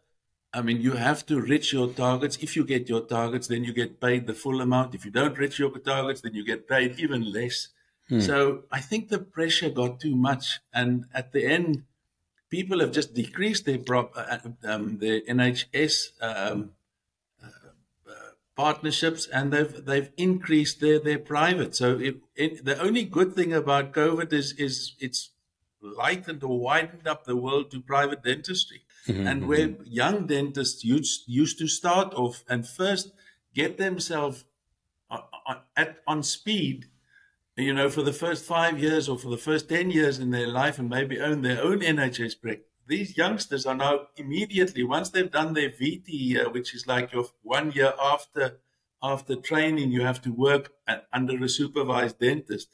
I 0.52 0.62
mean, 0.62 0.80
you 0.80 0.92
have 0.92 1.26
to 1.26 1.40
reach 1.40 1.72
your 1.72 1.88
targets. 1.88 2.38
If 2.40 2.56
you 2.56 2.64
get 2.64 2.88
your 2.88 3.02
targets, 3.02 3.48
then 3.48 3.64
you 3.64 3.72
get 3.72 4.00
paid 4.00 4.26
the 4.26 4.34
full 4.34 4.60
amount. 4.60 4.94
If 4.94 5.04
you 5.04 5.10
don't 5.10 5.36
reach 5.36 5.58
your 5.58 5.70
targets, 5.78 6.22
then 6.22 6.34
you 6.34 6.44
get 6.44 6.66
paid 6.66 6.98
even 6.98 7.32
less. 7.32 7.68
Hmm. 8.08 8.20
So 8.20 8.62
I 8.72 8.80
think 8.80 9.08
the 9.08 9.18
pressure 9.18 9.68
got 9.68 10.00
too 10.00 10.16
much, 10.16 10.60
and 10.72 11.04
at 11.12 11.32
the 11.32 11.44
end, 11.44 11.82
people 12.50 12.80
have 12.80 12.92
just 12.92 13.14
decreased 13.14 13.64
their 13.64 13.78
prop, 13.78 14.12
uh, 14.16 14.38
um, 14.64 14.98
their 14.98 15.20
NHS 15.22 16.12
um, 16.20 16.70
uh, 17.42 18.12
partnerships, 18.56 19.26
and 19.26 19.52
they've 19.52 19.84
they've 19.84 20.10
increased 20.16 20.80
their 20.80 20.98
their 20.98 21.18
private. 21.18 21.74
So 21.74 21.98
if, 21.98 22.14
it, 22.34 22.64
the 22.64 22.80
only 22.80 23.04
good 23.04 23.34
thing 23.34 23.52
about 23.52 23.92
COVID 23.92 24.32
is 24.32 24.52
is 24.52 24.94
it's 24.98 25.30
lightened 25.80 26.42
or 26.42 26.58
widened 26.58 27.06
up 27.06 27.24
the 27.24 27.36
world 27.36 27.70
to 27.70 27.80
private 27.80 28.22
dentistry. 28.22 28.82
Mm-hmm, 29.06 29.26
and 29.26 29.48
where 29.48 29.68
mm-hmm. 29.68 29.82
young 29.86 30.26
dentists 30.26 30.84
used, 30.84 31.22
used 31.26 31.58
to 31.60 31.66
start 31.66 32.12
off 32.12 32.44
and 32.46 32.68
first 32.68 33.10
get 33.54 33.78
themselves 33.78 34.44
on, 35.08 35.22
on, 35.46 35.56
at, 35.76 35.98
on 36.06 36.22
speed, 36.22 36.86
you 37.58 37.74
know, 37.74 37.90
for 37.90 38.02
the 38.02 38.12
first 38.12 38.44
five 38.44 38.78
years 38.78 39.08
or 39.08 39.18
for 39.18 39.30
the 39.30 39.36
first 39.36 39.68
10 39.68 39.90
years 39.90 40.18
in 40.18 40.30
their 40.30 40.46
life 40.46 40.78
and 40.78 40.88
maybe 40.88 41.20
own 41.20 41.42
their 41.42 41.62
own 41.62 41.80
NHS 41.80 42.40
practice. 42.40 42.64
These 42.86 43.16
youngsters 43.16 43.66
are 43.66 43.74
now 43.74 44.06
immediately, 44.16 44.82
once 44.82 45.10
they've 45.10 45.30
done 45.30 45.52
their 45.52 45.68
VT 45.68 46.04
year, 46.06 46.48
which 46.48 46.74
is 46.74 46.86
like 46.86 47.12
your 47.12 47.26
one 47.42 47.72
year 47.72 47.92
after 48.00 48.60
after 49.02 49.36
training, 49.36 49.92
you 49.92 50.02
have 50.02 50.20
to 50.22 50.32
work 50.32 50.72
at, 50.86 51.06
under 51.12 51.42
a 51.44 51.48
supervised 51.48 52.18
dentist. 52.18 52.68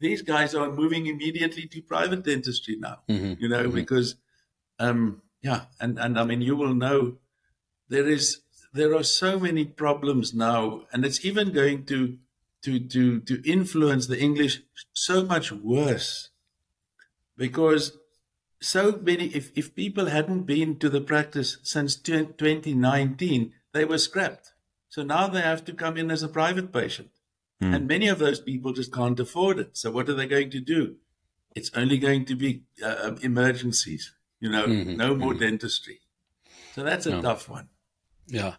These 0.00 0.22
guys 0.22 0.54
are 0.54 0.70
moving 0.70 1.06
immediately 1.06 1.66
to 1.66 1.82
private 1.82 2.24
dentistry 2.24 2.76
now, 2.76 3.00
mm-hmm, 3.08 3.34
you 3.38 3.48
know, 3.48 3.64
mm-hmm. 3.64 3.74
because 3.74 4.16
um, 4.78 5.22
yeah, 5.42 5.62
and 5.78 5.98
and 5.98 6.18
I 6.18 6.24
mean, 6.24 6.40
you 6.40 6.56
will 6.56 6.74
know 6.74 7.18
there 7.88 8.08
is 8.08 8.40
there 8.72 8.94
are 8.94 9.02
so 9.02 9.38
many 9.38 9.64
problems 9.64 10.32
now, 10.32 10.82
and 10.92 11.04
it's 11.04 11.24
even 11.24 11.52
going 11.52 11.84
to 11.86 12.16
to 12.62 12.78
to 12.78 13.20
to 13.20 13.42
influence 13.48 14.06
the 14.06 14.20
English 14.20 14.62
so 14.92 15.24
much 15.24 15.52
worse 15.52 16.30
because 17.36 17.98
so 18.60 18.98
many 19.02 19.26
if 19.28 19.50
if 19.54 19.74
people 19.74 20.06
hadn't 20.06 20.42
been 20.42 20.76
to 20.78 20.88
the 20.88 21.00
practice 21.00 21.58
since 21.62 21.96
2019 21.96 23.52
they 23.72 23.84
were 23.84 23.98
scrapped 23.98 24.52
so 24.88 25.02
now 25.02 25.26
they 25.26 25.40
have 25.40 25.64
to 25.64 25.72
come 25.72 25.96
in 25.96 26.10
as 26.10 26.22
a 26.22 26.28
private 26.28 26.70
patient 26.72 27.10
mm. 27.62 27.74
and 27.74 27.86
many 27.86 28.08
of 28.08 28.18
those 28.18 28.40
people 28.40 28.72
just 28.72 28.92
can't 28.92 29.18
afford 29.18 29.58
it 29.58 29.76
so 29.76 29.90
what 29.90 30.08
are 30.08 30.14
they 30.14 30.26
going 30.26 30.50
to 30.50 30.60
do 30.60 30.96
it's 31.56 31.70
only 31.74 31.98
going 31.98 32.24
to 32.26 32.34
be 32.34 32.62
uh, 32.84 33.16
emergencies 33.22 34.12
You 34.40 34.48
know, 34.48 34.66
mm-hmm. 34.66 34.96
no 34.96 35.14
more 35.14 35.32
mm-hmm. 35.32 35.42
dentistry. 35.42 36.00
So 36.74 36.82
that's 36.82 37.06
a 37.06 37.10
no. 37.10 37.22
tough 37.22 37.48
one. 37.48 37.68
Yeah. 38.26 38.54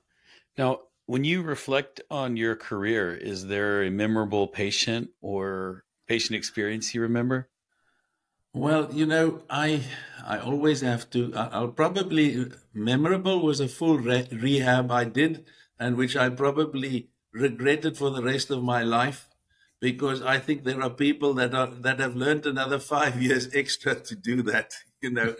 Now, 0.57 0.81
when 1.11 1.25
you 1.25 1.41
reflect 1.41 1.99
on 2.09 2.37
your 2.37 2.55
career, 2.55 3.13
is 3.13 3.47
there 3.47 3.83
a 3.83 3.91
memorable 3.91 4.47
patient 4.47 5.09
or 5.19 5.83
patient 6.07 6.37
experience 6.37 6.95
you 6.95 7.01
remember? 7.01 7.49
Well, 8.53 8.87
you 8.93 9.05
know, 9.05 9.43
I 9.49 9.83
I 10.25 10.39
always 10.39 10.79
have 10.79 11.09
to. 11.09 11.33
I'll 11.35 11.75
probably 11.83 12.49
memorable 12.73 13.41
was 13.41 13.59
a 13.59 13.67
full 13.67 13.97
re- 13.97 14.29
rehab 14.31 14.89
I 14.89 15.03
did, 15.03 15.43
and 15.77 15.97
which 15.97 16.15
I 16.15 16.29
probably 16.29 17.09
regretted 17.33 17.97
for 17.97 18.09
the 18.09 18.23
rest 18.23 18.49
of 18.49 18.63
my 18.63 18.81
life, 18.81 19.27
because 19.81 20.21
I 20.21 20.39
think 20.39 20.63
there 20.63 20.81
are 20.81 20.89
people 21.07 21.33
that 21.33 21.53
are 21.53 21.71
that 21.87 21.99
have 21.99 22.15
learned 22.15 22.45
another 22.45 22.79
five 22.79 23.21
years 23.27 23.53
extra 23.53 23.95
to 23.95 24.15
do 24.15 24.41
that. 24.43 24.71
You 25.01 25.11
know, 25.11 25.35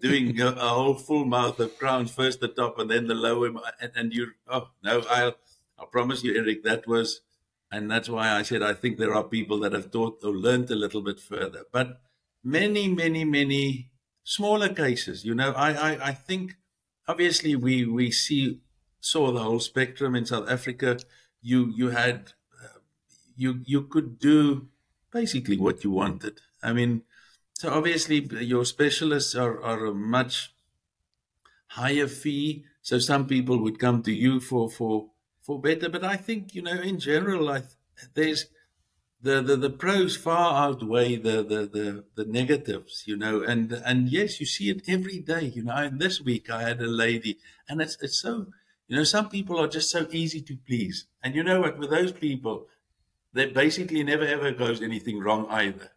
doing 0.00 0.38
a, 0.40 0.48
a, 0.48 0.68
whole 0.68 0.94
full 0.94 1.24
mouth 1.24 1.58
of 1.58 1.78
crowns, 1.78 2.10
first 2.10 2.40
the 2.40 2.48
top 2.48 2.78
and 2.78 2.90
then 2.90 3.06
the 3.06 3.14
lower, 3.14 3.48
and, 3.80 3.92
and 3.94 4.12
you. 4.12 4.32
Oh 4.46 4.68
no, 4.82 5.02
I'll 5.08 5.36
I 5.78 5.84
promise 5.90 6.24
you, 6.24 6.34
Eric, 6.36 6.64
that 6.64 6.86
was, 6.86 7.20
and 7.70 7.90
that's 7.90 8.08
why 8.08 8.30
I 8.30 8.42
said 8.42 8.62
I 8.62 8.72
think 8.74 8.98
there 8.98 9.14
are 9.14 9.24
people 9.24 9.60
that 9.60 9.72
have 9.72 9.90
taught 9.90 10.24
or 10.24 10.32
learned 10.32 10.70
a 10.70 10.76
little 10.76 11.02
bit 11.02 11.20
further, 11.20 11.64
but 11.70 12.00
many, 12.42 12.88
many, 12.88 13.24
many 13.24 13.90
smaller 14.24 14.68
cases. 14.72 15.24
You 15.24 15.34
know, 15.34 15.52
I, 15.52 15.72
I, 15.72 16.08
I 16.08 16.12
think 16.12 16.56
obviously 17.06 17.56
we 17.56 17.84
we 17.84 18.10
see 18.10 18.60
saw 19.00 19.32
the 19.32 19.40
whole 19.40 19.60
spectrum 19.60 20.14
in 20.14 20.24
South 20.24 20.48
Africa. 20.48 20.98
You 21.42 21.72
you 21.76 21.90
had 21.90 22.32
uh, 22.62 22.78
you 23.36 23.60
you 23.64 23.82
could 23.82 24.18
do 24.18 24.68
basically 25.12 25.58
what 25.58 25.84
you 25.84 25.90
wanted. 25.90 26.40
I 26.62 26.72
mean, 26.72 27.02
so 27.56 27.70
obviously 27.70 28.18
your 28.44 28.64
specialists 28.66 29.34
are 29.34 29.62
are 29.62 29.86
a 29.86 29.94
much 29.94 30.54
higher 31.68 32.06
fee. 32.06 32.64
So 32.82 32.98
some 32.98 33.26
people 33.26 33.58
would 33.62 33.78
come 33.78 34.02
to 34.02 34.12
you 34.12 34.40
for 34.40 34.68
for 34.68 35.10
for 35.40 35.58
better. 35.60 35.88
But 35.88 36.04
I 36.04 36.16
think 36.16 36.54
you 36.54 36.60
know 36.60 36.78
in 36.90 37.00
general, 37.00 37.48
I, 37.48 37.62
there's 38.14 38.46
the, 39.22 39.40
the, 39.40 39.56
the 39.56 39.70
pros 39.70 40.16
far 40.16 40.68
outweigh 40.68 41.16
the, 41.16 41.42
the, 41.42 41.66
the, 41.66 42.04
the 42.14 42.24
negatives, 42.30 43.04
you 43.06 43.16
know, 43.16 43.42
and, 43.42 43.72
and 43.72 44.08
yes, 44.08 44.38
you 44.38 44.46
see 44.46 44.70
it 44.70 44.82
every 44.86 45.18
day, 45.18 45.46
you 45.46 45.64
know, 45.64 45.74
and 45.74 45.98
this 45.98 46.20
week 46.20 46.50
I 46.50 46.62
had 46.62 46.80
a 46.80 46.86
lady 46.86 47.38
and 47.68 47.80
it's, 47.80 47.96
it's 48.02 48.20
so, 48.20 48.46
you 48.86 48.96
know, 48.96 49.04
some 49.04 49.28
people 49.28 49.58
are 49.58 49.66
just 49.66 49.90
so 49.90 50.06
easy 50.12 50.42
to 50.42 50.56
please. 50.56 51.06
And 51.24 51.34
you 51.34 51.42
know 51.42 51.60
what, 51.60 51.78
with 51.78 51.90
those 51.90 52.12
people, 52.12 52.68
there 53.32 53.48
basically 53.48 54.04
never 54.04 54.24
ever 54.24 54.52
goes 54.52 54.80
anything 54.80 55.18
wrong 55.18 55.46
either. 55.50 55.90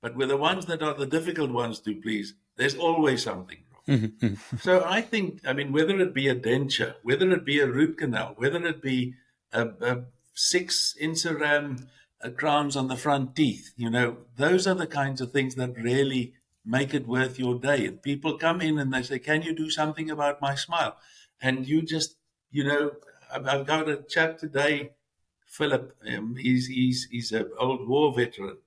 But 0.00 0.14
with 0.14 0.28
the 0.28 0.36
ones 0.36 0.66
that 0.66 0.82
are 0.82 0.94
the 0.94 1.06
difficult 1.06 1.50
ones 1.50 1.80
to 1.80 1.94
please, 1.94 2.34
there's 2.56 2.76
always 2.76 3.22
something 3.22 3.58
wrong. 3.70 3.98
Mm-hmm. 3.98 4.56
so 4.58 4.84
I 4.84 5.00
think, 5.00 5.40
I 5.46 5.52
mean, 5.52 5.72
whether 5.72 5.98
it 6.00 6.14
be 6.14 6.28
a 6.28 6.34
denture, 6.34 6.94
whether 7.02 7.30
it 7.32 7.44
be 7.44 7.58
a 7.58 7.66
root 7.66 7.98
canal, 7.98 8.34
whether 8.36 8.64
it 8.64 8.82
be 8.82 9.14
a, 9.52 9.68
a 9.80 10.04
six 10.34 10.94
In-Ceram 10.98 11.86
uh, 12.22 12.30
crowns 12.30 12.76
on 12.76 12.88
the 12.88 12.96
front 12.96 13.36
teeth. 13.36 13.72
You 13.76 13.90
know, 13.90 14.18
those 14.36 14.66
are 14.66 14.74
the 14.74 14.86
kinds 14.86 15.20
of 15.20 15.32
things 15.32 15.54
that 15.56 15.76
really 15.76 16.34
make 16.64 16.94
it 16.94 17.06
worth 17.06 17.38
your 17.38 17.58
day. 17.58 17.86
And 17.86 18.02
people 18.02 18.38
come 18.38 18.60
in 18.60 18.78
and 18.78 18.92
they 18.92 19.02
say, 19.02 19.18
Can 19.18 19.42
you 19.42 19.54
do 19.54 19.70
something 19.70 20.10
about 20.10 20.40
my 20.40 20.54
smile? 20.54 20.96
And 21.40 21.66
you 21.66 21.82
just, 21.82 22.16
you 22.50 22.64
know, 22.64 22.92
I've 23.32 23.66
got 23.66 23.88
a 23.88 24.02
chap 24.08 24.38
today, 24.38 24.92
Philip. 25.46 25.94
Um, 26.06 26.36
he's 26.36 26.66
he's 26.66 27.08
he's 27.10 27.32
an 27.32 27.50
old 27.58 27.88
war 27.88 28.12
veteran. 28.14 28.58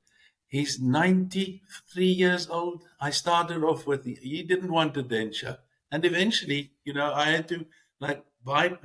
He's 0.51 0.81
93 0.81 2.05
years 2.05 2.49
old. 2.49 2.83
I 2.99 3.09
started 3.09 3.63
off 3.63 3.87
with 3.87 4.05
he 4.05 4.43
didn't 4.43 4.71
want 4.71 4.97
a 4.97 5.03
denture, 5.03 5.59
and 5.89 6.03
eventually, 6.05 6.73
you 6.83 6.93
know, 6.93 7.13
I 7.13 7.25
had 7.31 7.47
to 7.47 7.65
like 8.01 8.25
buy 8.43 8.77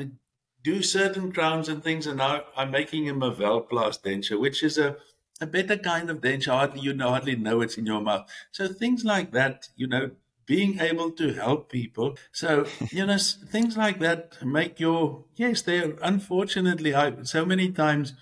do 0.62 0.80
certain 0.82 1.32
crowns 1.32 1.68
and 1.68 1.82
things, 1.82 2.06
and 2.06 2.18
now 2.18 2.44
I'm 2.56 2.70
making 2.70 3.06
him 3.06 3.20
a 3.20 3.32
Valplast 3.34 4.02
denture, 4.04 4.40
which 4.40 4.62
is 4.62 4.78
a, 4.78 4.96
a 5.40 5.46
better 5.46 5.76
kind 5.76 6.08
of 6.08 6.20
denture. 6.20 6.52
Hardly 6.52 6.80
you 6.82 6.94
know, 6.94 7.10
hardly 7.10 7.34
know 7.34 7.60
it's 7.62 7.76
in 7.76 7.86
your 7.86 8.00
mouth. 8.00 8.30
So 8.52 8.68
things 8.68 9.04
like 9.04 9.32
that, 9.32 9.68
you 9.74 9.88
know, 9.88 10.12
being 10.46 10.78
able 10.78 11.10
to 11.12 11.32
help 11.32 11.70
people. 11.70 12.16
So 12.30 12.66
you 12.92 13.06
know, 13.06 13.18
things 13.18 13.76
like 13.76 13.98
that 13.98 14.38
make 14.44 14.78
your 14.78 15.24
yes. 15.34 15.62
They're 15.62 15.96
unfortunately, 16.00 16.94
I 16.94 17.24
so 17.24 17.44
many 17.44 17.72
times 17.72 18.14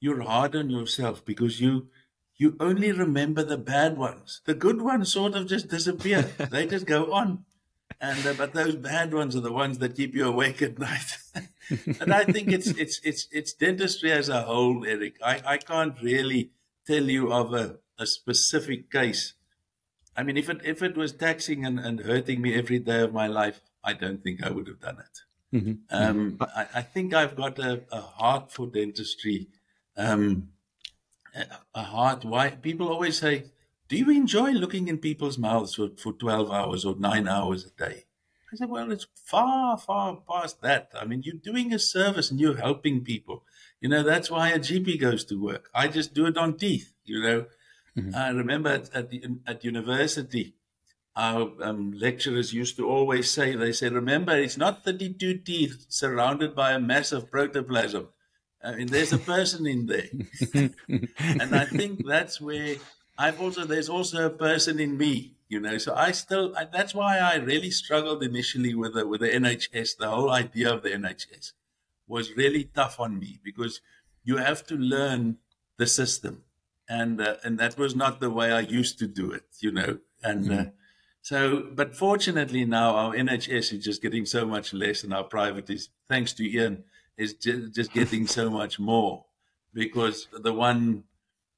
you're 0.00 0.22
hard 0.22 0.54
on 0.56 0.70
yourself 0.70 1.24
because 1.24 1.60
you 1.60 1.88
you 2.36 2.56
only 2.58 2.92
remember 2.92 3.42
the 3.42 3.58
bad 3.58 3.96
ones. 3.96 4.40
The 4.44 4.54
good 4.54 4.82
ones 4.82 5.12
sort 5.12 5.34
of 5.34 5.46
just 5.46 5.68
disappear. 5.68 6.22
they 6.50 6.66
just 6.66 6.86
go 6.86 7.12
on 7.12 7.44
and 8.00 8.26
uh, 8.26 8.34
but 8.36 8.52
those 8.52 8.76
bad 8.76 9.12
ones 9.14 9.36
are 9.36 9.40
the 9.40 9.52
ones 9.52 9.78
that 9.78 9.96
keep 9.96 10.14
you 10.14 10.26
awake 10.26 10.62
at 10.62 10.78
night. 10.90 11.16
and 12.00 12.12
I 12.12 12.24
think 12.24 12.52
it's 12.52 12.68
it's 12.68 13.00
it's 13.02 13.28
it's 13.30 13.52
dentistry 13.52 14.12
as 14.12 14.28
a 14.28 14.42
whole, 14.42 14.84
Eric. 14.86 15.16
I, 15.24 15.40
I 15.46 15.56
can't 15.58 16.00
really 16.02 16.50
tell 16.86 17.04
you 17.04 17.32
of 17.32 17.54
a, 17.54 17.78
a 17.98 18.06
specific 18.06 18.90
case. 18.90 19.34
I 20.16 20.22
mean, 20.22 20.36
if 20.36 20.48
it 20.50 20.60
if 20.64 20.82
it 20.82 20.96
was 20.96 21.12
taxing 21.12 21.64
and, 21.64 21.78
and 21.78 22.00
hurting 22.00 22.40
me 22.40 22.54
every 22.54 22.78
day 22.78 23.00
of 23.00 23.12
my 23.12 23.26
life, 23.26 23.60
I 23.82 23.94
don't 23.94 24.22
think 24.22 24.44
I 24.44 24.50
would 24.50 24.68
have 24.68 24.80
done 24.80 24.98
it. 24.98 25.56
Mm-hmm. 25.56 25.72
Um, 25.90 26.32
mm-hmm. 26.32 26.42
I, 26.42 26.66
I, 26.80 26.82
think 26.82 27.14
I've 27.14 27.36
got 27.36 27.60
a, 27.60 27.84
a 27.92 28.00
heart 28.00 28.50
for 28.50 28.66
dentistry. 28.66 29.46
Um, 29.96 30.48
a, 31.74 31.82
heart. 31.82 32.24
Why 32.24 32.50
people 32.50 32.88
always 32.88 33.18
say 33.18 33.44
do 33.88 33.96
you 33.96 34.10
enjoy 34.10 34.52
looking 34.52 34.88
in 34.88 34.98
people's 34.98 35.38
mouths 35.38 35.74
for, 35.74 35.90
for 35.96 36.12
12 36.12 36.50
hours 36.50 36.84
or 36.84 36.96
nine 36.96 37.28
hours 37.28 37.66
a 37.66 37.70
day? 37.70 38.04
I 38.52 38.56
said, 38.56 38.70
Well, 38.70 38.90
it's 38.90 39.06
far, 39.14 39.76
far 39.76 40.22
past 40.28 40.62
that. 40.62 40.90
I 40.98 41.04
mean, 41.04 41.22
you're 41.22 41.34
doing 41.34 41.72
a 41.72 41.78
service 41.78 42.30
and 42.30 42.40
you're 42.40 42.56
helping 42.56 43.04
people. 43.04 43.44
You 43.80 43.88
know, 43.88 44.02
that's 44.02 44.30
why 44.30 44.50
a 44.50 44.58
GP 44.58 45.00
goes 45.00 45.24
to 45.26 45.42
work. 45.42 45.68
I 45.74 45.88
just 45.88 46.14
do 46.14 46.26
it 46.26 46.38
on 46.38 46.56
teeth, 46.56 46.92
you 47.04 47.20
know. 47.20 47.46
Mm-hmm. 47.96 48.14
I 48.14 48.30
remember 48.30 48.70
at, 48.70 48.94
at, 48.94 49.10
the, 49.10 49.24
at 49.46 49.64
university, 49.64 50.54
our 51.16 51.52
um, 51.62 51.92
lecturers 51.92 52.52
used 52.52 52.76
to 52.76 52.88
always 52.88 53.30
say, 53.30 53.54
they 53.54 53.72
said, 53.72 53.92
remember, 53.92 54.36
it's 54.36 54.56
not 54.56 54.84
32 54.84 55.38
teeth 55.38 55.86
surrounded 55.88 56.54
by 56.54 56.72
a 56.72 56.80
mass 56.80 57.12
of 57.12 57.30
protoplasm. 57.30 58.08
I 58.64 58.76
mean, 58.76 58.86
there's 58.86 59.12
a 59.12 59.18
person 59.18 59.66
in 59.66 59.86
there. 59.86 60.08
and 61.18 61.54
I 61.54 61.66
think 61.66 62.06
that's 62.06 62.40
where 62.40 62.76
I've 63.18 63.40
also 63.40 63.64
there's 63.64 63.88
also 63.88 64.26
a 64.26 64.30
person 64.30 64.80
in 64.80 64.96
me, 64.96 65.34
you 65.48 65.60
know. 65.60 65.78
So 65.78 65.94
I 65.94 66.12
still 66.12 66.54
I, 66.56 66.64
that's 66.64 66.94
why 66.94 67.18
I 67.18 67.36
really 67.36 67.70
struggled 67.70 68.22
initially 68.22 68.74
with 68.74 68.94
the 68.94 69.06
with 69.06 69.20
the 69.20 69.28
NHS. 69.28 69.98
The 69.98 70.08
whole 70.08 70.30
idea 70.30 70.72
of 70.72 70.82
the 70.82 70.90
NHS 70.90 71.52
was 72.06 72.36
really 72.36 72.64
tough 72.64 72.98
on 72.98 73.18
me 73.18 73.38
because 73.44 73.80
you 74.24 74.38
have 74.38 74.66
to 74.66 74.74
learn 74.76 75.38
the 75.78 75.86
system, 75.86 76.42
and 76.88 77.20
uh, 77.20 77.36
and 77.44 77.58
that 77.58 77.76
was 77.78 77.94
not 77.94 78.20
the 78.20 78.30
way 78.30 78.50
I 78.50 78.60
used 78.60 78.98
to 79.00 79.06
do 79.06 79.30
it, 79.30 79.44
you 79.60 79.70
know. 79.70 79.98
And 80.22 80.46
mm. 80.46 80.68
uh, 80.68 80.70
so, 81.20 81.68
but 81.72 81.94
fortunately 81.94 82.64
now 82.64 82.96
our 82.96 83.14
NHS 83.14 83.74
is 83.74 83.84
just 83.84 84.02
getting 84.02 84.26
so 84.26 84.46
much 84.46 84.72
less, 84.72 85.04
and 85.04 85.14
our 85.14 85.24
private 85.24 85.70
is 85.70 85.90
thanks 86.08 86.32
to 86.34 86.44
Ian 86.44 86.84
is 87.16 87.34
just, 87.34 87.74
just 87.74 87.92
getting 87.92 88.26
so 88.26 88.50
much 88.50 88.78
more 88.78 89.24
because 89.72 90.28
the 90.32 90.52
one 90.52 91.04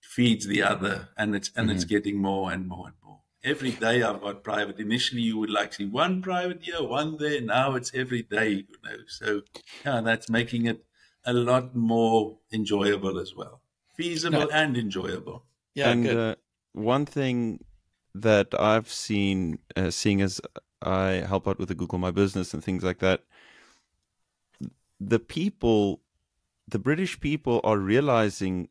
feeds 0.00 0.46
the 0.46 0.62
other, 0.62 1.08
and 1.16 1.34
it's 1.34 1.50
and 1.56 1.68
mm-hmm. 1.68 1.76
it's 1.76 1.84
getting 1.84 2.18
more 2.18 2.52
and 2.52 2.66
more 2.68 2.86
and 2.86 2.96
more. 3.04 3.20
Every 3.44 3.70
day 3.70 4.02
I've 4.02 4.20
got 4.20 4.42
private. 4.42 4.78
Initially, 4.80 5.22
you 5.22 5.38
would 5.38 5.50
like 5.50 5.72
see 5.72 5.86
one 5.86 6.22
private 6.22 6.62
here, 6.62 6.82
one 6.82 7.16
there. 7.18 7.40
Now 7.40 7.75
it's 7.75 7.92
every 7.94 8.22
day, 8.22 8.50
you 8.68 8.76
know. 8.84 8.96
So 9.06 9.42
yeah, 9.84 10.00
that's 10.00 10.28
making 10.28 10.66
it 10.66 10.84
a 11.25 11.32
lot 11.32 11.75
more 11.75 12.38
enjoyable 12.52 13.18
as 13.18 13.34
well, 13.34 13.60
feasible 13.96 14.48
yeah. 14.50 14.62
and 14.62 14.76
enjoyable. 14.76 15.44
Yeah, 15.75 15.90
and 15.90 16.06
uh, 16.06 16.34
one 16.72 17.04
thing 17.04 17.64
that 18.14 18.48
I've 18.58 18.90
seen, 18.90 19.58
uh, 19.76 19.90
seeing 19.90 20.22
as 20.22 20.40
I 20.82 21.25
help 21.26 21.46
out 21.46 21.58
with 21.58 21.68
the 21.68 21.75
Google 21.75 21.98
My 21.98 22.10
Business 22.10 22.54
and 22.54 22.64
things 22.64 22.82
like 22.82 23.00
that, 23.00 23.22
the 25.00 25.18
people, 25.18 26.02
the 26.68 26.78
British 26.78 27.20
people, 27.20 27.60
are 27.64 27.78
realizing 27.78 28.68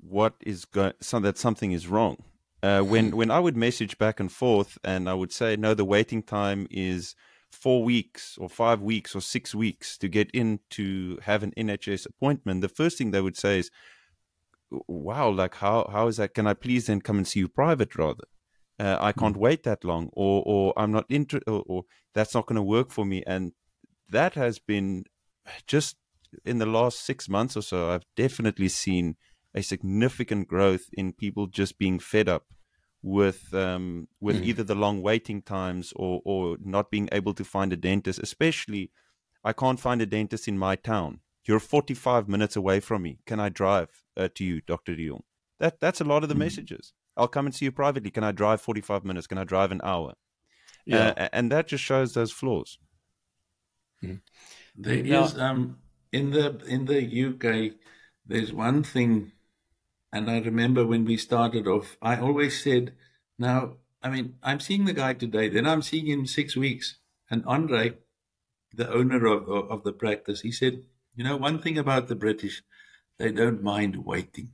what 0.00 0.34
is 0.40 0.64
going 0.64 0.92
so 1.00 1.18
that 1.20 1.38
something 1.38 1.72
is 1.72 1.88
wrong. 1.88 2.22
Uh, 2.62 2.80
when 2.80 3.16
when 3.16 3.30
I 3.30 3.38
would 3.38 3.56
message 3.56 3.98
back 3.98 4.18
and 4.18 4.32
forth, 4.32 4.78
and 4.82 5.08
I 5.08 5.14
would 5.14 5.32
say, 5.32 5.56
no, 5.56 5.74
the 5.74 5.84
waiting 5.84 6.22
time 6.22 6.66
is 6.70 7.14
four 7.50 7.82
weeks 7.82 8.36
or 8.38 8.48
five 8.48 8.82
weeks 8.82 9.14
or 9.14 9.20
six 9.20 9.54
weeks 9.54 9.96
to 9.98 10.08
get 10.08 10.30
in 10.32 10.60
to 10.70 11.18
have 11.22 11.42
an 11.42 11.52
NHS 11.56 12.06
appointment. 12.06 12.60
The 12.60 12.68
first 12.68 12.98
thing 12.98 13.10
they 13.10 13.20
would 13.20 13.36
say 13.36 13.58
is, 13.60 13.70
"Wow, 14.70 15.30
like 15.30 15.56
how 15.56 15.88
how 15.92 16.08
is 16.08 16.16
that? 16.16 16.34
Can 16.34 16.46
I 16.46 16.54
please 16.54 16.86
then 16.86 17.00
come 17.00 17.18
and 17.18 17.26
see 17.26 17.40
you 17.40 17.48
private 17.48 17.96
rather?" 17.96 18.24
Uh, 18.78 18.98
I 19.00 19.12
can't 19.12 19.36
mm. 19.36 19.40
wait 19.40 19.62
that 19.62 19.84
long, 19.84 20.10
or 20.12 20.42
or 20.46 20.74
I'm 20.76 20.92
not 20.92 21.06
interested, 21.08 21.48
or, 21.48 21.62
or 21.66 21.84
that's 22.14 22.34
not 22.34 22.46
going 22.46 22.56
to 22.56 22.62
work 22.62 22.90
for 22.90 23.04
me. 23.04 23.22
And 23.26 23.52
that 24.10 24.34
has 24.34 24.58
been 24.58 25.04
just 25.66 25.96
in 26.44 26.58
the 26.58 26.66
last 26.66 27.00
six 27.00 27.28
months 27.28 27.56
or 27.56 27.62
so. 27.62 27.90
I've 27.90 28.04
definitely 28.16 28.68
seen 28.68 29.16
a 29.54 29.62
significant 29.62 30.48
growth 30.48 30.90
in 30.92 31.12
people 31.12 31.46
just 31.46 31.78
being 31.78 31.98
fed 31.98 32.28
up 32.28 32.46
with 33.02 33.54
um, 33.54 34.08
with 34.20 34.36
Mhm. 34.36 34.44
either 34.44 34.64
the 34.64 34.74
long 34.74 35.02
waiting 35.02 35.42
times 35.42 35.92
or 35.96 36.20
or 36.24 36.56
not 36.60 36.90
being 36.90 37.08
able 37.12 37.34
to 37.34 37.44
find 37.44 37.72
a 37.72 37.76
dentist. 37.76 38.18
Especially, 38.18 38.90
I 39.44 39.52
can't 39.52 39.80
find 39.80 40.02
a 40.02 40.06
dentist 40.06 40.48
in 40.48 40.58
my 40.58 40.76
town. 40.76 41.20
You're 41.46 41.60
45 41.60 42.28
minutes 42.28 42.56
away 42.56 42.80
from 42.80 43.02
me. 43.02 43.20
Can 43.26 43.38
I 43.40 43.48
drive 43.48 44.04
uh, 44.16 44.28
to 44.34 44.44
you, 44.44 44.60
Doctor 44.60 44.96
Dion? 44.96 45.22
That 45.60 45.80
that's 45.80 46.00
a 46.00 46.04
lot 46.04 46.22
of 46.22 46.28
the 46.28 46.34
Mhm. 46.34 46.38
messages. 46.38 46.92
I'll 47.16 47.28
come 47.28 47.46
and 47.46 47.54
see 47.54 47.66
you 47.66 47.72
privately. 47.72 48.10
Can 48.10 48.24
I 48.24 48.32
drive 48.32 48.60
45 48.60 49.04
minutes? 49.04 49.26
Can 49.26 49.38
I 49.38 49.44
drive 49.44 49.72
an 49.72 49.80
hour? 49.84 50.14
Yeah. 50.84 51.14
Uh, 51.16 51.28
and 51.32 51.50
that 51.52 51.68
just 51.68 51.84
shows 51.84 52.14
those 52.14 52.32
flaws. 52.32 52.78
There 54.76 55.02
Now- 55.02 55.24
is 55.24 55.38
um 55.38 55.78
in 56.12 56.30
the 56.30 56.46
in 56.66 56.84
the 56.86 57.00
UK 57.02 57.74
there's 58.26 58.52
one 58.52 58.82
thing 58.82 59.32
and 60.12 60.30
I 60.30 60.38
remember 60.40 60.86
when 60.86 61.04
we 61.04 61.16
started 61.16 61.66
off 61.66 61.96
I 62.02 62.18
always 62.18 62.62
said 62.62 62.94
now 63.38 63.76
I 64.02 64.10
mean 64.10 64.36
I'm 64.42 64.60
seeing 64.60 64.84
the 64.84 64.92
guy 64.92 65.14
today 65.14 65.48
then 65.48 65.66
I'm 65.66 65.82
seeing 65.82 66.06
him 66.06 66.26
6 66.26 66.56
weeks. 66.56 66.98
And 67.30 67.44
Andre 67.46 67.98
the 68.72 68.88
owner 68.92 69.24
of 69.26 69.48
of, 69.48 69.70
of 69.70 69.82
the 69.82 69.92
practice 69.92 70.42
he 70.42 70.52
said 70.52 70.84
you 71.14 71.24
know 71.24 71.36
one 71.36 71.58
thing 71.58 71.78
about 71.78 72.08
the 72.08 72.14
British 72.14 72.62
they 73.18 73.32
don't 73.32 73.62
mind 73.62 74.04
waiting. 74.04 74.52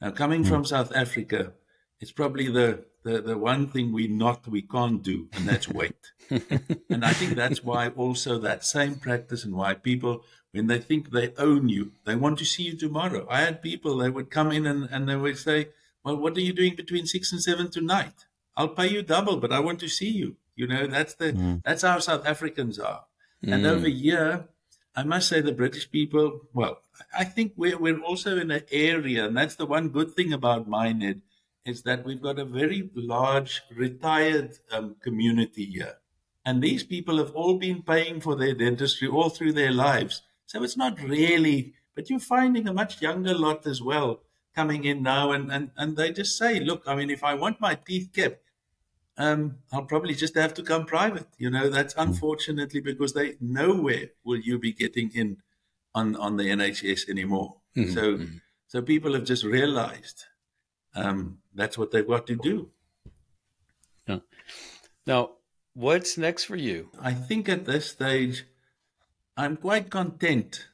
Now 0.00 0.10
coming 0.10 0.42
from 0.44 0.64
South 0.64 0.92
Africa 0.94 1.52
it's 2.00 2.12
probably 2.12 2.48
the 2.48 2.84
the, 3.02 3.20
the 3.22 3.38
one 3.38 3.66
thing 3.66 3.92
we 3.92 4.06
not 4.08 4.46
we 4.46 4.62
can't 4.62 5.02
do 5.02 5.28
and 5.34 5.46
that's 5.48 5.68
wait 5.68 6.12
and 6.90 7.04
I 7.04 7.12
think 7.12 7.34
that's 7.34 7.62
why 7.64 7.88
also 7.88 8.38
that 8.38 8.64
same 8.64 8.94
practice 8.96 9.44
and 9.44 9.54
why 9.54 9.74
people, 9.74 10.22
when 10.52 10.66
they 10.68 10.78
think 10.78 11.10
they 11.10 11.32
own 11.38 11.68
you, 11.68 11.92
they 12.04 12.14
want 12.14 12.38
to 12.38 12.44
see 12.44 12.64
you 12.64 12.76
tomorrow. 12.76 13.26
I 13.28 13.40
had 13.40 13.62
people, 13.62 13.96
they 13.96 14.10
would 14.10 14.30
come 14.30 14.52
in 14.52 14.64
and, 14.66 14.88
and 14.90 15.08
they 15.08 15.16
would 15.16 15.38
say, 15.38 15.68
Well, 16.04 16.16
what 16.16 16.36
are 16.36 16.40
you 16.40 16.52
doing 16.52 16.76
between 16.76 17.06
six 17.06 17.32
and 17.32 17.42
seven 17.42 17.70
tonight? 17.70 18.26
I'll 18.56 18.68
pay 18.68 18.88
you 18.88 19.02
double, 19.02 19.36
but 19.38 19.52
I 19.52 19.60
want 19.60 19.80
to 19.80 19.88
see 19.88 20.10
you. 20.10 20.36
You 20.54 20.66
know, 20.66 20.86
that's 20.86 21.14
the 21.14 21.32
Mm. 21.32 21.62
that's 21.64 21.82
how 21.82 21.98
South 21.98 22.26
Africans 22.26 22.78
are. 22.78 23.04
And 23.42 23.64
Mm. 23.64 23.70
over 23.70 23.88
here, 23.88 24.48
I 24.94 25.02
must 25.04 25.28
say 25.28 25.40
the 25.40 25.52
British 25.52 25.90
people, 25.90 26.42
well, 26.52 26.82
I 27.16 27.24
think 27.24 27.52
we're, 27.56 27.78
we're 27.78 28.00
also 28.00 28.36
in 28.36 28.50
an 28.50 28.64
area, 28.70 29.26
and 29.26 29.36
that's 29.36 29.54
the 29.54 29.66
one 29.66 29.88
good 29.88 30.10
thing 30.14 30.32
about 30.32 30.68
Minehead, 30.68 31.22
is 31.64 31.82
that 31.82 32.04
we've 32.04 32.22
got 32.22 32.38
a 32.38 32.44
very 32.44 32.90
large 32.94 33.62
retired 33.74 34.58
um, 34.70 34.96
community 35.02 35.66
here. 35.66 35.96
And 36.44 36.62
these 36.62 36.82
people 36.84 37.18
have 37.18 37.32
all 37.32 37.58
been 37.58 37.82
paying 37.82 38.20
for 38.20 38.34
their 38.34 38.54
dentistry 38.54 39.08
all 39.08 39.28
through 39.28 39.52
their 39.52 39.72
lives. 39.72 40.22
So 40.46 40.62
it's 40.62 40.76
not 40.76 41.00
really, 41.00 41.74
but 41.94 42.08
you're 42.08 42.18
finding 42.18 42.66
a 42.66 42.72
much 42.72 43.02
younger 43.02 43.34
lot 43.34 43.66
as 43.66 43.82
well 43.82 44.22
coming 44.54 44.84
in 44.84 45.02
now. 45.02 45.32
And, 45.32 45.52
and, 45.52 45.70
and 45.76 45.96
they 45.96 46.12
just 46.12 46.36
say, 46.38 46.60
look, 46.60 46.82
I 46.86 46.94
mean, 46.96 47.10
if 47.10 47.22
I 47.22 47.34
want 47.34 47.60
my 47.60 47.74
teeth 47.74 48.10
kept, 48.14 48.42
um, 49.18 49.58
I'll 49.72 49.84
probably 49.84 50.14
just 50.14 50.34
have 50.36 50.54
to 50.54 50.62
come 50.62 50.86
private. 50.86 51.26
You 51.38 51.50
know, 51.50 51.68
that's 51.68 51.94
unfortunately 51.96 52.80
because 52.80 53.12
they 53.12 53.36
nowhere 53.40 54.10
will 54.24 54.40
you 54.40 54.58
be 54.58 54.72
getting 54.72 55.10
in 55.14 55.38
on, 55.94 56.16
on 56.16 56.36
the 56.36 56.44
NHS 56.44 57.08
anymore. 57.08 57.56
Mhm, 57.76 57.92
So, 57.92 58.02
mhm. 58.16 58.40
so 58.66 58.80
people 58.82 59.12
have 59.12 59.24
just 59.24 59.44
realized 59.44 60.24
um, 60.94 61.38
that's 61.54 61.78
what 61.78 61.90
they've 61.90 62.06
got 62.06 62.26
to 62.26 62.36
do. 62.36 62.70
Now, 65.06 65.30
what's 65.74 66.18
next 66.18 66.44
for 66.44 66.56
you? 66.56 66.90
I 67.00 67.12
think 67.12 67.48
at 67.48 67.64
this 67.64 67.90
stage, 67.90 68.44
I'm 69.36 69.56
quite 69.56 69.90
content. 69.90 70.66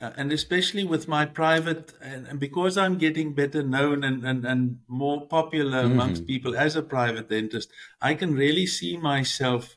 Uh, 0.00 0.10
and 0.16 0.32
especially 0.32 0.84
with 0.84 1.08
my 1.08 1.24
private, 1.24 1.92
and, 2.02 2.26
and 2.26 2.40
because 2.40 2.76
I'm 2.76 2.98
getting 2.98 3.32
better 3.32 3.62
known 3.62 4.04
and, 4.04 4.24
and, 4.24 4.44
and 4.44 4.80
more 4.88 5.26
popular 5.26 5.80
amongst 5.80 6.26
people 6.26 6.56
as 6.56 6.76
a 6.76 6.82
private 6.82 7.30
dentist, 7.30 7.70
I 8.02 8.14
can 8.14 8.34
really 8.34 8.66
see 8.66 8.96
myself 8.96 9.76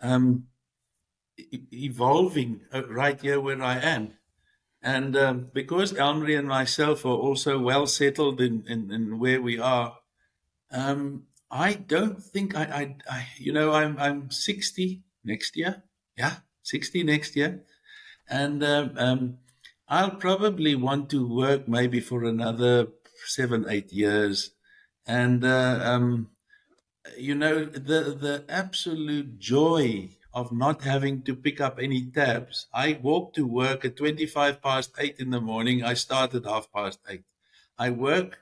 um, 0.00 0.46
evolving 1.70 2.62
uh, 2.72 2.86
right 2.88 3.20
here 3.20 3.40
where 3.40 3.62
I 3.62 3.78
am. 3.78 4.14
And 4.82 5.16
um, 5.16 5.50
because 5.52 5.96
Elmry 5.96 6.34
and 6.34 6.48
myself 6.48 7.04
are 7.04 7.08
also 7.08 7.58
well 7.58 7.86
settled 7.86 8.40
in, 8.40 8.64
in, 8.66 8.90
in 8.90 9.18
where 9.20 9.40
we 9.40 9.58
are, 9.58 9.98
um, 10.72 11.24
I 11.50 11.74
don't 11.74 12.20
think 12.20 12.56
I, 12.56 12.62
I, 12.62 12.96
I, 13.08 13.26
you 13.36 13.52
know, 13.52 13.72
I'm 13.72 13.98
I'm 13.98 14.30
60 14.30 15.02
next 15.22 15.56
year. 15.56 15.84
Yeah, 16.16 16.36
60 16.62 17.04
next 17.04 17.36
year, 17.36 17.62
and 18.28 18.64
um, 18.64 18.92
um, 18.96 19.38
I'll 19.88 20.16
probably 20.16 20.74
want 20.74 21.10
to 21.10 21.28
work 21.28 21.68
maybe 21.68 22.00
for 22.00 22.24
another 22.24 22.88
seven, 23.26 23.66
eight 23.68 23.92
years, 23.92 24.50
and 25.06 25.44
uh, 25.44 25.80
um, 25.82 26.30
you 27.18 27.34
know, 27.34 27.64
the 27.66 28.16
the 28.16 28.44
absolute 28.48 29.38
joy 29.38 30.10
of 30.34 30.52
not 30.52 30.82
having 30.82 31.22
to 31.22 31.34
pick 31.36 31.60
up 31.60 31.78
any 31.80 32.04
tabs. 32.06 32.66
I 32.72 32.98
walk 33.02 33.34
to 33.34 33.46
work 33.46 33.84
at 33.84 33.96
25 33.96 34.62
past 34.62 34.92
eight 34.98 35.18
in 35.18 35.30
the 35.30 35.40
morning. 35.40 35.84
I 35.84 35.94
start 35.94 36.34
at 36.34 36.44
half 36.46 36.72
past 36.72 37.00
eight. 37.08 37.24
I 37.78 37.90
work 37.90 38.38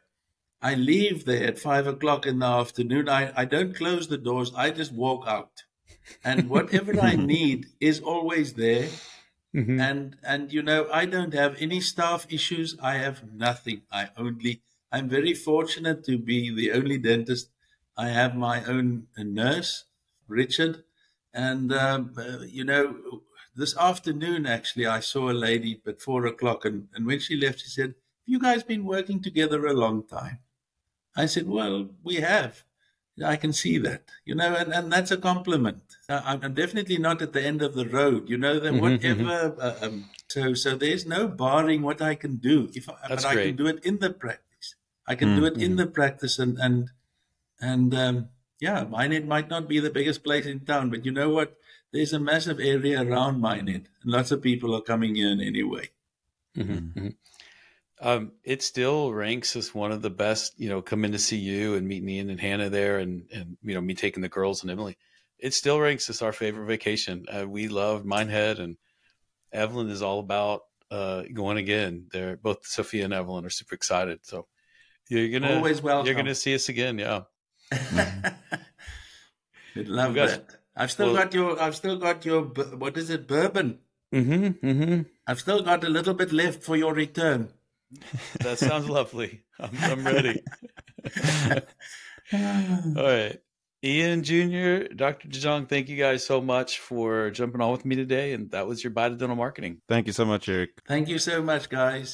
I 0.62 0.74
leave 0.74 1.24
there 1.24 1.46
at 1.46 1.59
five 1.59 1.87
o'clock 1.87 2.26
in 2.26 2.38
the 2.40 2.46
afternoon. 2.46 3.09
I, 3.09 3.33
I 3.35 3.44
don't 3.46 3.74
close 3.74 4.09
the 4.09 4.18
doors. 4.18 4.53
I 4.55 4.70
just 4.70 4.92
walk 4.92 5.26
out. 5.26 5.64
And 6.24 6.50
whatever 6.50 7.00
I 7.00 7.16
need 7.35 7.66
is 7.81 8.00
always 8.00 8.55
there. 8.55 8.88
Mhm. 9.55 9.81
And, 9.81 10.16
and, 10.22 10.53
you 10.53 10.62
know, 10.62 10.88
I 10.92 11.07
don't 11.07 11.35
have 11.35 11.57
any 11.59 11.81
staff 11.81 12.26
issues. 12.31 12.76
I 12.81 12.94
have 12.94 13.33
nothing. 13.33 13.83
I 13.90 14.11
only, 14.16 14.62
I'm 14.92 15.09
very 15.09 15.35
fortunate 15.35 16.05
to 16.05 16.18
be 16.18 16.55
the 16.55 16.72
only 16.72 16.98
dentist. 16.98 17.50
I 17.96 18.09
have 18.09 18.37
my 18.37 18.62
own 18.64 19.09
nurse, 19.16 19.85
Richard. 20.29 20.85
And, 21.33 21.73
um, 21.73 22.14
uh, 22.16 22.40
you 22.40 22.64
know, 22.64 23.23
this 23.55 23.77
afternoon, 23.77 24.47
actually, 24.47 24.87
I 24.87 25.01
saw 25.01 25.31
a 25.31 25.33
lady 25.33 25.81
at 25.87 26.01
four 26.01 26.27
o'clock. 26.27 26.64
And, 26.64 26.88
and 26.95 27.07
when 27.07 27.21
she 27.21 27.37
left, 27.37 27.61
she 27.61 27.69
said, 27.69 27.95
you 28.27 28.38
guys 28.38 28.62
been 28.62 28.85
working 28.85 29.23
together 29.23 29.66
a 29.66 29.73
long 29.73 30.07
time? 30.07 30.38
I 31.16 31.27
said, 31.27 31.47
Well, 31.49 31.90
we 32.03 32.16
have. 32.16 32.64
I 33.25 33.37
can 33.37 33.53
see 33.53 33.77
that, 33.79 34.05
you 34.25 34.35
know, 34.35 34.55
and, 34.55 34.73
and 34.73 34.90
that's 34.90 35.11
a 35.11 35.16
compliment. 35.19 35.83
I- 36.09 36.38
I'm 36.43 36.55
definitely 36.55 36.97
not 36.97 37.21
at 37.21 37.33
the 37.35 37.43
end 37.43 37.61
of 37.61 37.75
the 37.75 37.87
road, 37.87 38.31
you 38.31 38.38
know, 38.38 38.59
that 38.59 38.73
Mhm, 38.73 38.81
whatever. 38.81 39.57
Uh, 39.61 39.77
um, 39.83 40.11
so, 40.29 40.55
so 40.55 40.75
there's 40.77 41.05
no 41.07 41.29
barring 41.29 41.83
what 41.83 42.01
I 42.01 42.14
can 42.14 42.37
do. 42.37 42.71
If 42.75 42.88
I, 42.88 42.95
That's 43.09 43.25
but 43.25 43.31
I 43.31 43.35
can 43.43 43.57
do 43.57 43.66
it 43.66 43.85
in 43.85 43.99
the 43.99 44.11
practice. 44.11 44.75
I 45.07 45.16
can 45.16 45.35
do 45.37 45.45
it 45.45 45.57
in 45.59 45.77
the 45.77 45.87
practice, 45.87 46.38
and 46.38 46.57
and 46.59 46.90
and 47.61 47.95
um, 47.95 48.29
yeah, 48.61 48.85
Minehead 48.85 49.27
might 49.27 49.49
not 49.49 49.68
be 49.68 49.81
the 49.81 49.90
biggest 49.90 50.23
place 50.23 50.46
in 50.46 50.61
town, 50.61 50.90
but 50.90 51.05
you 51.05 51.12
know 51.12 51.31
what? 51.31 51.57
There's 51.92 52.12
a 52.12 52.20
massive 52.20 52.61
area 52.61 53.03
around 53.03 53.40
Minehead, 53.40 53.88
and 54.03 54.12
lots 54.12 54.31
of 54.31 54.42
people 54.42 54.75
are 54.77 54.81
coming 54.83 55.16
in 55.16 55.40
anyway. 55.40 55.90
Mhm, 56.57 56.92
mhm. 56.94 57.14
Um, 58.03 58.33
it 58.44 58.62
still 58.62 59.12
ranks 59.12 59.57
as 59.57 59.75
one 59.75 59.92
of 59.92 60.01
the 60.01 60.09
best, 60.11 60.59
you 60.59 60.68
know, 60.70 60.81
come 60.81 61.05
in 61.05 61.12
to 61.12 61.18
see 61.18 61.37
you 61.37 61.75
and 61.75 61.87
meet 61.87 62.03
Ian 62.03 62.31
and 62.31 62.40
Hannah 62.40 62.70
there 62.70 62.99
and, 62.99 63.29
and, 63.33 63.59
you 63.62 63.75
know, 63.75 63.81
me 63.81 63.94
taking 63.94 64.23
the 64.23 64.29
girls 64.29 64.62
and 64.62 64.70
Emily. 64.70 64.96
It 65.38 65.53
still 65.53 65.79
ranks 65.79 66.09
as 66.09 66.23
our 66.23 66.33
favorite 66.33 66.66
vacation. 66.66 67.27
Uh, 67.29 67.46
we 67.46 67.68
love 67.68 68.05
Minehead 68.07 68.59
and 68.59 68.77
Evelyn 69.53 69.90
is 69.90 70.01
all 70.01 70.20
about, 70.20 70.62
uh, 70.90 71.25
going 71.33 71.59
again. 71.59 72.07
They're 72.11 72.37
both 72.38 72.66
Sophia 72.66 73.05
and 73.05 73.12
Evelyn 73.12 73.44
are 73.44 73.51
super 73.51 73.75
excited. 73.75 74.20
So 74.23 74.46
you're 75.11 75.29
going 75.29 75.42
to, 75.42 75.57
Always 75.57 75.83
welcome. 75.83 76.07
you're 76.07 76.14
going 76.14 76.27
to 76.27 76.35
see 76.35 76.55
us 76.55 76.68
again. 76.70 76.99
Yeah. 76.99 77.23
We'd 79.76 79.88
love 79.88 80.14
got- 80.14 80.28
that. 80.28 80.56
I've 80.76 80.90
still 80.90 81.12
well- 81.12 81.22
got 81.24 81.35
your. 81.35 81.61
I've 81.61 81.76
still 81.76 81.98
got 81.98 82.24
your. 82.24 82.42
What 82.42 82.96
is 82.96 83.11
it? 83.11 83.26
Bourbon. 83.26 83.78
Mm-hmm. 84.14 84.66
Mm-hmm. 84.66 85.02
I've 85.26 85.40
still 85.40 85.62
got 85.62 85.85
a 85.85 85.88
little 85.88 86.14
bit 86.14 86.33
left 86.33 86.62
for 86.62 86.76
your 86.76 86.94
return. 86.94 87.50
That 88.40 88.59
sounds 88.59 88.88
lovely. 88.88 89.42
I'm, 89.59 89.70
I'm 89.83 90.04
ready. 90.06 90.40
All 92.33 93.04
right. 93.04 93.38
Ian 93.83 94.22
Jr., 94.22 94.92
Dr. 94.94 95.28
de 95.28 95.38
Jongh, 95.38 95.68
thank 95.68 95.88
you 95.88 95.96
guys 95.96 96.24
so 96.24 96.40
much 96.40 96.78
for 96.80 97.30
jumping 97.30 97.61
on 97.62 97.72
with 97.72 97.85
me 97.85 97.96
today. 97.96 98.33
And 98.35 98.50
that 98.50 98.66
was 98.66 98.85
your 98.85 98.90
Bite 98.92 99.12
of 99.12 99.18
Dental 99.18 99.37
Marketing. 99.37 99.80
Thank 99.88 100.06
you 100.06 100.12
so 100.12 100.24
much, 100.24 100.48
Eric. 100.48 100.70
Thank 100.87 101.09
you 101.09 101.18
so 101.18 101.42
much, 101.42 101.68
guys. 101.70 102.09